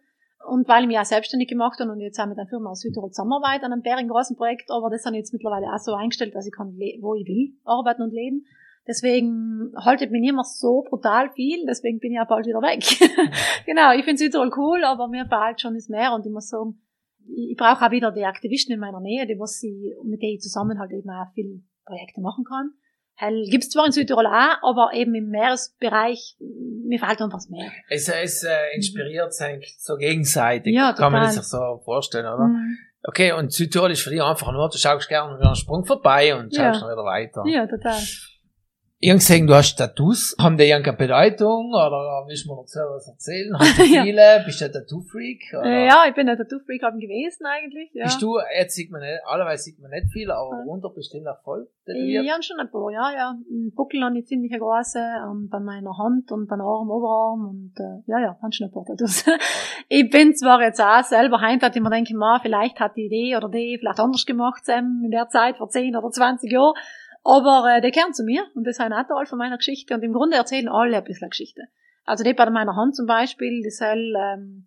Und 0.46 0.68
weil 0.68 0.82
ich 0.82 0.88
mich 0.88 0.98
auch 0.98 1.04
selbstständig 1.04 1.48
gemacht 1.48 1.78
habe 1.80 1.90
und 1.92 2.00
jetzt 2.00 2.18
auch 2.18 2.26
mit 2.26 2.38
einer 2.38 2.48
Firma 2.48 2.70
aus 2.70 2.80
Südtirol 2.80 3.10
zusammenarbeite 3.10 3.66
an 3.66 3.72
einem 3.72 3.82
bärengroßen 3.82 4.36
Projekt, 4.36 4.70
aber 4.70 4.88
das 4.88 5.04
habe 5.04 5.16
jetzt 5.16 5.32
mittlerweile 5.32 5.66
auch 5.66 5.78
so 5.78 5.92
eingestellt, 5.92 6.34
dass 6.34 6.46
ich 6.46 6.52
kann, 6.52 6.76
wo 7.00 7.14
ich 7.14 7.26
will, 7.26 7.54
arbeiten 7.64 8.02
und 8.02 8.12
leben. 8.12 8.46
Deswegen 8.86 9.72
haltet 9.76 10.10
mich 10.10 10.22
nicht 10.22 10.34
so 10.46 10.82
brutal 10.82 11.30
viel, 11.30 11.66
deswegen 11.66 11.98
bin 11.98 12.12
ich 12.12 12.20
auch 12.20 12.26
bald 12.26 12.46
wieder 12.46 12.62
weg. 12.62 12.82
genau, 13.66 13.92
ich 13.92 14.04
finde 14.04 14.18
Südtirol 14.18 14.50
cool, 14.56 14.84
aber 14.84 15.08
mir 15.08 15.26
bald 15.26 15.60
schon 15.60 15.76
ist 15.76 15.90
mehr 15.90 16.14
und 16.14 16.24
ich 16.24 16.32
muss 16.32 16.48
sagen, 16.48 16.80
ich 17.26 17.56
brauche 17.56 17.86
auch 17.86 17.90
wieder 17.90 18.10
die 18.10 18.24
Aktivisten 18.24 18.74
in 18.74 18.80
meiner 18.80 19.00
Nähe, 19.00 19.26
die 19.26 19.38
was 19.38 19.62
ich, 19.62 19.94
mit 20.04 20.22
denen 20.22 20.36
ich 20.36 20.40
zusammen 20.40 20.78
halt 20.78 20.90
eben 20.92 21.10
auch 21.10 21.30
viele 21.34 21.60
Projekte 21.84 22.20
machen 22.20 22.44
kann. 22.44 22.72
Hell 23.20 23.44
gibt's 23.50 23.68
zwar 23.68 23.84
in 23.84 23.92
Südtirol 23.92 24.26
auch, 24.26 24.62
aber 24.62 24.94
eben 24.94 25.14
im 25.14 25.28
Meeresbereich, 25.28 26.36
mir 26.38 26.98
fehlt 26.98 27.20
einfach 27.20 27.46
mehr. 27.50 27.70
Es, 27.90 28.08
es 28.08 28.44
äh, 28.44 28.74
inspiriert 28.74 29.34
sich 29.34 29.76
so 29.78 29.96
gegenseitig, 29.96 30.74
ja, 30.74 30.94
kann 30.94 31.12
man 31.12 31.30
sich 31.30 31.42
so 31.42 31.82
vorstellen, 31.84 32.24
oder? 32.24 32.46
Mhm. 32.46 32.78
Okay, 33.02 33.32
und 33.32 33.52
Südtirol 33.52 33.90
ist 33.90 34.00
für 34.00 34.08
dich 34.08 34.22
einfach 34.22 34.50
nur, 34.52 34.70
du 34.70 34.78
schaust 34.78 35.06
gerne 35.10 35.38
einen 35.38 35.54
Sprung 35.54 35.84
vorbei 35.84 36.34
und 36.34 36.54
schaust 36.54 36.80
ja. 36.80 36.86
dann 36.86 36.96
wieder 36.96 37.04
weiter. 37.04 37.44
Ja, 37.46 37.66
total. 37.66 37.98
Irgendwann 39.02 39.46
du 39.46 39.54
hast 39.54 39.76
Tattoos. 39.76 40.36
Haben 40.38 40.58
die 40.58 40.64
irgendeine 40.64 40.98
Bedeutung? 40.98 41.72
Oder 41.72 42.22
willst 42.28 42.44
du 42.44 42.50
mir 42.50 42.56
noch 42.56 42.64
was 42.64 43.08
erzählen? 43.08 43.58
Hast 43.58 43.78
du 43.78 43.82
viele? 44.04 44.36
ja. 44.36 44.44
Bist 44.44 44.60
du 44.60 44.66
ein 44.66 44.72
Tattoo-Freak? 44.72 45.40
Ja, 45.52 46.04
ich 46.06 46.14
bin 46.14 46.28
ein 46.28 46.36
Tattoo-Freak 46.36 46.82
gewesen 46.82 47.46
eigentlich. 47.46 47.88
Ja. 47.94 48.04
Bist 48.04 48.20
du, 48.20 48.36
jetzt 48.58 48.74
sieht 48.74 48.90
man 48.90 49.00
nicht, 49.00 49.24
allerweise 49.24 49.62
sieht 49.62 49.80
man 49.80 49.90
nicht 49.90 50.12
viel, 50.12 50.30
aber 50.30 50.50
ja. 50.50 50.64
runter 50.64 50.90
bestimmt 50.90 51.26
auch 51.28 51.40
voll 51.42 51.66
tätowiert? 51.86 52.26
Ja, 52.26 52.42
schon 52.42 52.60
ein 52.60 52.70
paar, 52.70 52.90
ja, 52.90 53.10
ja. 53.14 53.30
Ein 53.50 53.72
Buckel 53.74 54.04
habe 54.04 54.18
ich 54.18 54.26
ziemlich 54.26 54.52
große, 54.52 55.00
um, 55.30 55.48
bei 55.48 55.60
meiner 55.60 55.96
Hand 55.96 56.30
und 56.30 56.46
beim 56.46 56.60
Arm, 56.60 56.90
Oberarm 56.90 57.48
und, 57.48 57.72
äh, 57.80 58.02
ja, 58.04 58.20
ja, 58.20 58.38
habe 58.42 58.52
schon 58.52 58.66
ein 58.66 58.72
paar 58.72 58.84
Tattoos. 58.84 59.24
ich 59.88 60.10
bin 60.10 60.36
zwar 60.36 60.60
jetzt 60.60 60.78
auch 60.78 61.04
selber 61.04 61.40
heint, 61.40 61.62
dass 61.62 61.74
ich 61.74 61.80
mir 61.80 61.88
denke, 61.88 62.14
ma, 62.14 62.38
vielleicht 62.42 62.78
hat 62.78 62.96
die 62.96 63.06
Idee 63.06 63.34
oder 63.34 63.48
die 63.48 63.78
vielleicht 63.80 63.98
anders 63.98 64.26
gemacht, 64.26 64.66
Sam, 64.66 65.00
in 65.02 65.10
der 65.10 65.28
Zeit 65.28 65.56
vor 65.56 65.70
10 65.70 65.96
oder 65.96 66.10
20 66.10 66.52
Jahren. 66.52 66.74
Aber 67.22 67.76
äh, 67.76 67.80
die 67.80 67.90
kehren 67.90 68.14
zu 68.14 68.24
mir 68.24 68.44
und 68.54 68.66
das 68.66 68.76
ist 68.76 68.80
ein 68.80 68.90
Teil 68.90 69.26
von 69.26 69.38
meiner 69.38 69.58
Geschichte 69.58 69.94
und 69.94 70.02
im 70.02 70.12
Grunde 70.12 70.36
erzählen 70.36 70.68
alle 70.68 70.96
ein 70.96 71.04
bisschen 71.04 71.30
Geschichte. 71.30 71.62
Also 72.04 72.24
die 72.24 72.32
bei 72.32 72.48
meiner 72.48 72.76
Hand 72.76 72.96
zum 72.96 73.06
Beispiel, 73.06 73.62
die 73.62 73.70
soll 73.70 74.14
ähm, 74.16 74.66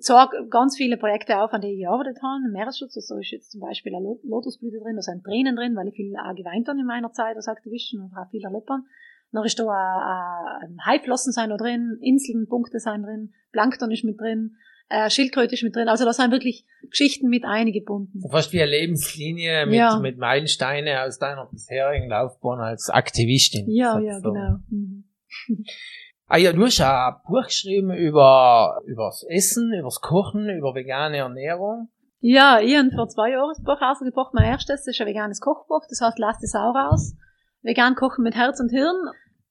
so 0.00 0.14
ganz 0.50 0.76
viele 0.76 0.96
Projekte 0.96 1.38
auf, 1.38 1.52
an 1.52 1.60
denen 1.60 1.74
ich 1.74 1.84
gearbeitet 1.84 2.18
habe. 2.22 2.50
Meeresschutz, 2.52 2.96
also 2.96 3.18
ist 3.18 3.30
jetzt 3.30 3.52
zum 3.52 3.60
Beispiel 3.60 3.94
eine 3.94 4.16
Lotusblüte 4.22 4.78
drin, 4.78 4.96
da 4.96 5.02
sind 5.02 5.24
Tränen 5.24 5.56
drin, 5.56 5.74
weil 5.74 5.88
ich 5.88 5.94
viel 5.94 6.14
auch 6.16 6.34
geweint 6.34 6.68
habe 6.68 6.78
in 6.78 6.86
meiner 6.86 7.12
Zeit 7.12 7.36
als 7.36 7.48
Aktivistin 7.48 8.00
und 8.00 8.16
auch 8.16 8.30
viel 8.30 8.44
erlebt 8.44 8.68
habe. 8.68 8.82
Dann 9.32 9.44
ist 9.44 9.58
da 9.58 10.58
ein 10.60 10.78
Haiflossen 10.84 11.32
sein 11.32 11.48
da 11.48 11.56
drin, 11.56 11.98
Inseln, 12.02 12.46
Punkte 12.48 12.78
sein 12.80 13.02
drin, 13.02 13.32
Plankton 13.50 13.90
ist 13.90 14.04
mit 14.04 14.20
drin, 14.20 14.56
äh, 14.92 15.10
Schildkröte 15.10 15.54
ist 15.54 15.62
mit 15.62 15.74
drin. 15.74 15.88
Also 15.88 16.04
da 16.04 16.12
sind 16.12 16.30
wirklich 16.30 16.66
Geschichten 16.90 17.28
mit 17.28 17.44
eingebunden. 17.44 18.20
Fast 18.30 18.52
wie 18.52 18.60
eine 18.60 18.70
Lebenslinie 18.70 19.66
mit, 19.66 19.74
ja. 19.74 19.98
mit 19.98 20.18
Meilensteine 20.18 21.02
aus 21.02 21.18
deiner 21.18 21.46
bisherigen 21.46 22.08
Laufbahn 22.08 22.60
als 22.60 22.90
Aktivistin. 22.90 23.70
Ja, 23.70 23.98
ja, 23.98 24.20
so. 24.20 24.32
genau. 24.32 24.58
Mhm. 24.68 25.04
Ah 26.26 26.38
ja, 26.38 26.52
du 26.52 26.64
hast 26.64 26.80
auch 26.80 26.86
ein 26.86 27.14
Buch 27.26 27.44
geschrieben 27.44 27.92
über, 27.92 28.80
über 28.86 29.06
das 29.06 29.22
Essen, 29.28 29.72
über 29.74 29.88
das 29.88 30.00
Kochen, 30.00 30.48
über 30.48 30.74
vegane 30.74 31.18
Ernährung. 31.18 31.90
Ja, 32.20 32.60
ich 32.60 32.74
habe 32.76 32.90
vor 32.94 33.08
zwei 33.08 33.30
Jahren 33.32 33.50
das 33.50 33.62
Buch 33.62 33.80
rausgebracht. 33.80 34.32
Mein 34.32 34.44
erstes 34.44 34.86
ist 34.86 35.00
ein 35.00 35.06
veganes 35.06 35.40
Kochbuch, 35.40 35.82
das 35.88 36.00
heißt 36.00 36.18
Lass 36.18 36.42
es 36.42 36.54
auch 36.54 36.74
raus. 36.74 37.16
Vegan 37.62 37.96
kochen 37.96 38.22
mit 38.24 38.34
Herz 38.34 38.60
und 38.60 38.70
Hirn. 38.70 38.96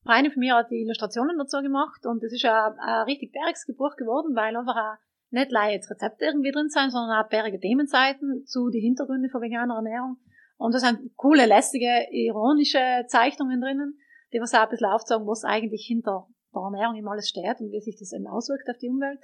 Eine 0.05 0.31
von 0.31 0.39
mir 0.39 0.55
hat 0.55 0.71
die 0.71 0.81
Illustrationen 0.81 1.37
dazu 1.37 1.61
gemacht 1.61 2.05
und 2.05 2.23
es 2.23 2.33
ist 2.33 2.45
ein, 2.45 2.73
ein 2.79 3.03
richtig 3.03 3.31
bergiges 3.31 3.67
Buch 3.77 3.95
geworden, 3.95 4.35
weil 4.35 4.55
einfach 4.55 4.75
auch 4.75 4.97
nicht 5.31 5.51
leider 5.51 5.73
jetzt 5.73 5.89
Rezepte 5.89 6.25
irgendwie 6.25 6.51
drin 6.51 6.69
sein, 6.69 6.89
sondern 6.89 7.23
auch 7.23 7.29
berge 7.29 7.59
Themenseiten 7.59 8.45
zu 8.45 8.69
die 8.69 8.81
Hintergründe 8.81 9.29
von 9.29 9.41
veganer 9.41 9.75
Ernährung. 9.75 10.17
Und 10.57 10.75
da 10.75 10.79
sind 10.79 11.15
coole, 11.15 11.45
lässige, 11.45 12.07
ironische 12.11 13.05
Zeichnungen 13.07 13.61
drinnen, 13.61 13.97
die 14.33 14.39
was 14.39 14.53
auch 14.53 14.63
ein 14.63 14.69
bisschen 14.69 14.87
aufzeigen, 14.87 15.25
was 15.25 15.43
eigentlich 15.43 15.85
hinter 15.87 16.27
der 16.53 16.61
Ernährung 16.61 16.95
immer 16.95 17.11
alles 17.11 17.29
steht 17.29 17.59
und 17.59 17.71
wie 17.71 17.81
sich 17.81 17.97
das 17.97 18.13
eben 18.13 18.27
auswirkt 18.27 18.69
auf 18.69 18.77
die 18.77 18.89
Umwelt. 18.89 19.19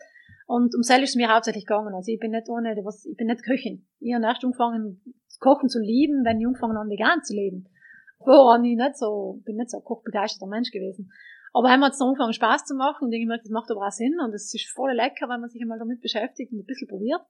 Und 0.48 0.74
um 0.76 0.82
selbst 0.82 1.04
ist 1.04 1.10
es 1.12 1.16
mir 1.16 1.34
hauptsächlich 1.34 1.66
gegangen. 1.66 1.94
Also 1.94 2.12
ich 2.12 2.20
bin 2.20 2.32
nicht 2.32 2.50
ohne, 2.50 2.76
was, 2.84 3.06
ich 3.06 3.18
bin 3.18 3.28
nicht 3.28 3.44
Köchin. 3.44 3.86
Ich 4.00 4.14
habe 4.16 4.24
erst 4.24 4.44
angefangen, 4.44 5.02
Kochen 5.40 5.70
zu 5.70 5.80
lieben, 5.80 6.24
wenn 6.26 6.40
ich 6.40 6.48
angefangen 6.48 6.78
habe, 6.78 6.90
vegan 6.90 7.22
zu 7.22 7.34
leben. 7.34 7.70
Woran 8.20 8.64
ich 8.64 8.78
nicht 8.78 8.98
so, 8.98 9.42
bin 9.46 9.58
nicht 9.58 9.70
so 9.70 9.78
ein 9.78 9.84
kochbegeisterter 9.84 10.48
Mensch 10.48 10.72
gewesen. 10.72 11.12
Aber 11.58 11.72
haben 11.72 11.80
wir 11.80 11.88
jetzt 11.88 12.00
angefangen 12.00 12.34
Spaß 12.34 12.66
zu 12.66 12.76
machen 12.76 13.06
und 13.06 13.14
ich 13.14 13.22
gemerkt, 13.22 13.46
das 13.46 13.50
macht 13.50 13.72
aber 13.72 13.88
auch 13.88 13.92
Sinn 13.92 14.14
und 14.24 14.32
es 14.32 14.54
ist 14.54 14.70
voll 14.70 14.94
lecker, 14.94 15.28
wenn 15.28 15.42
man 15.42 15.50
sich 15.50 15.60
einmal 15.60 15.80
damit 15.80 16.02
beschäftigt 16.02 16.54
und 16.54 16.60
ein 16.60 16.66
bisschen 16.66 16.88
probiert. 16.88 17.22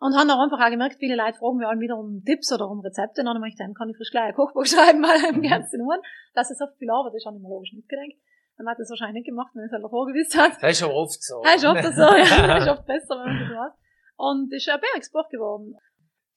Und 0.00 0.18
haben 0.18 0.28
auch 0.30 0.42
einfach 0.42 0.58
auch 0.58 0.70
gemerkt, 0.70 0.96
viele 0.98 1.14
Leute 1.14 1.38
fragen 1.38 1.58
mir 1.58 1.70
wieder 1.78 1.96
um 1.96 2.24
Tipps 2.26 2.52
oder 2.52 2.66
um 2.68 2.80
Rezepte. 2.80 3.22
Und 3.22 3.26
dann 3.26 3.36
habe 3.36 3.46
ich 3.46 3.54
gedacht, 3.54 3.78
kann 3.78 3.88
ich 3.88 3.96
frisch 3.96 4.10
gleich 4.10 4.30
ein 4.30 4.34
Kochbuch 4.34 4.66
schreiben, 4.66 4.98
mal 4.98 5.14
im 5.30 5.38
mhm. 5.38 5.42
ganzen 5.46 5.80
Uhren. 5.80 6.00
Das 6.34 6.50
ist 6.50 6.58
so 6.58 6.66
viel 6.76 6.90
Arbeit, 6.90 7.14
das 7.14 7.22
ist 7.22 7.26
auch 7.26 7.32
nicht 7.32 7.42
mehr 7.42 7.50
logisch 7.50 7.72
mitgedenkt. 7.72 8.18
Dann 8.58 8.66
hat 8.66 8.78
das 8.80 8.90
wahrscheinlich 8.90 9.22
nicht 9.22 9.30
gemacht, 9.30 9.54
wenn 9.54 9.62
es 9.62 9.70
halt 9.70 9.84
davor 9.84 10.06
gewusst 10.06 10.34
hat. 10.34 10.58
Das 10.60 10.72
ist 10.72 10.80
schon 10.82 10.90
oft 10.90 11.22
so. 11.22 11.42
Das 11.44 11.62
ist 11.62 11.64
oft 11.64 11.94
so, 11.94 12.02
ja. 12.02 12.46
Das 12.50 12.64
ist 12.66 12.70
oft 12.70 12.86
besser, 12.86 13.14
wenn 13.14 13.30
man 13.30 13.38
das 13.46 13.58
weiß. 13.58 13.74
Und 14.16 14.52
es 14.52 14.66
ist 14.66 14.74
ein 14.74 14.80
Bergsport 14.82 15.30
geworden. 15.30 15.78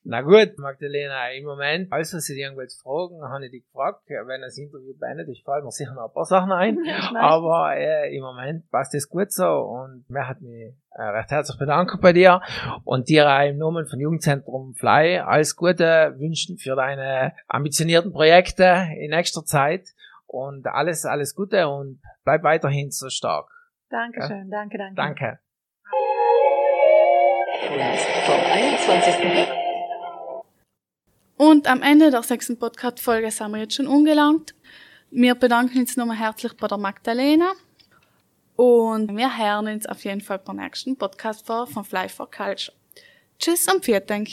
Na 0.04 0.22
gut, 0.22 0.58
Magdalena, 0.58 1.30
im 1.32 1.46
Moment, 1.46 1.90
falls 1.90 2.10
Sie 2.10 2.34
dir 2.34 2.46
irgendwelche 2.46 2.76
Fragen, 2.82 3.22
habe 3.22 3.46
ich 3.46 3.52
dich 3.52 3.66
gefragt, 3.66 4.02
wenn 4.08 4.42
das 4.42 4.58
Interview 4.58 4.98
beendet 4.98 5.30
ist, 5.30 5.46
fallen 5.46 5.64
mir 5.64 5.72
sicher 5.72 5.94
noch 5.94 6.08
ein 6.08 6.14
paar 6.14 6.26
Sachen 6.26 6.52
ein. 6.52 6.80
Aber 7.16 7.76
äh, 7.76 8.16
im 8.16 8.24
Moment 8.24 8.68
passt 8.72 8.96
das 8.96 9.08
gut 9.08 9.32
so 9.32 9.46
und 9.46 10.06
mir 10.10 10.28
hat 10.28 10.42
mich 10.42 10.74
äh, 10.96 11.04
recht 11.04 11.30
herzlich 11.30 11.60
bedanken 11.60 12.00
bei 12.02 12.14
dir 12.14 12.42
und 12.84 13.10
dir 13.10 13.30
auch 13.30 13.48
im 13.48 13.60
Namen 13.60 13.86
von 13.86 14.00
Jugendzentrum 14.00 14.74
Fly 14.74 15.20
alles 15.20 15.56
Gute 15.56 16.16
wünschen 16.18 16.58
für 16.58 16.76
deine 16.76 17.36
ambitionierten 17.48 18.12
Projekte 18.12 18.88
in 18.98 19.12
nächster 19.12 19.46
Zeit 19.46 19.88
und 20.26 20.66
alles, 20.66 21.06
alles 21.06 21.36
Gute 21.36 21.68
und 21.68 22.02
bleib 22.24 22.42
weiterhin 22.42 22.90
so 22.90 23.10
stark. 23.10 23.52
Dankeschön, 23.92 24.50
ja? 24.50 24.58
danke, 24.58 24.78
danke. 24.80 24.96
Danke. 24.96 25.40
Vom 28.26 28.40
21. 28.52 29.61
Und 31.42 31.66
am 31.66 31.82
Ende 31.82 32.12
der 32.12 32.22
sechsten 32.22 32.60
Podcast-Folge 32.60 33.32
sind 33.32 33.50
wir 33.50 33.62
jetzt 33.62 33.74
schon 33.74 33.88
angelangt. 33.88 34.54
Wir 35.10 35.34
bedanken 35.34 35.80
uns 35.80 35.98
nochmal 35.98 36.18
herzlich 36.18 36.54
bei 36.54 36.68
der 36.68 36.78
Magdalena. 36.78 37.54
Und 38.56 39.18
wir 39.18 39.36
hören 39.40 39.68
uns 39.70 39.88
auf 39.88 40.06
jeden 40.06 40.22
Fall 40.22 40.38
beim 40.38 40.58
nächsten 40.58 40.96
Podcast 40.96 41.48
vor 41.48 41.66
von 41.66 41.84
Fly 41.84 42.10
for 42.10 42.30
Culture. 42.30 42.78
Tschüss 43.40 43.68
und 43.74 43.84
vielen 43.84 44.06
Dank. 44.06 44.30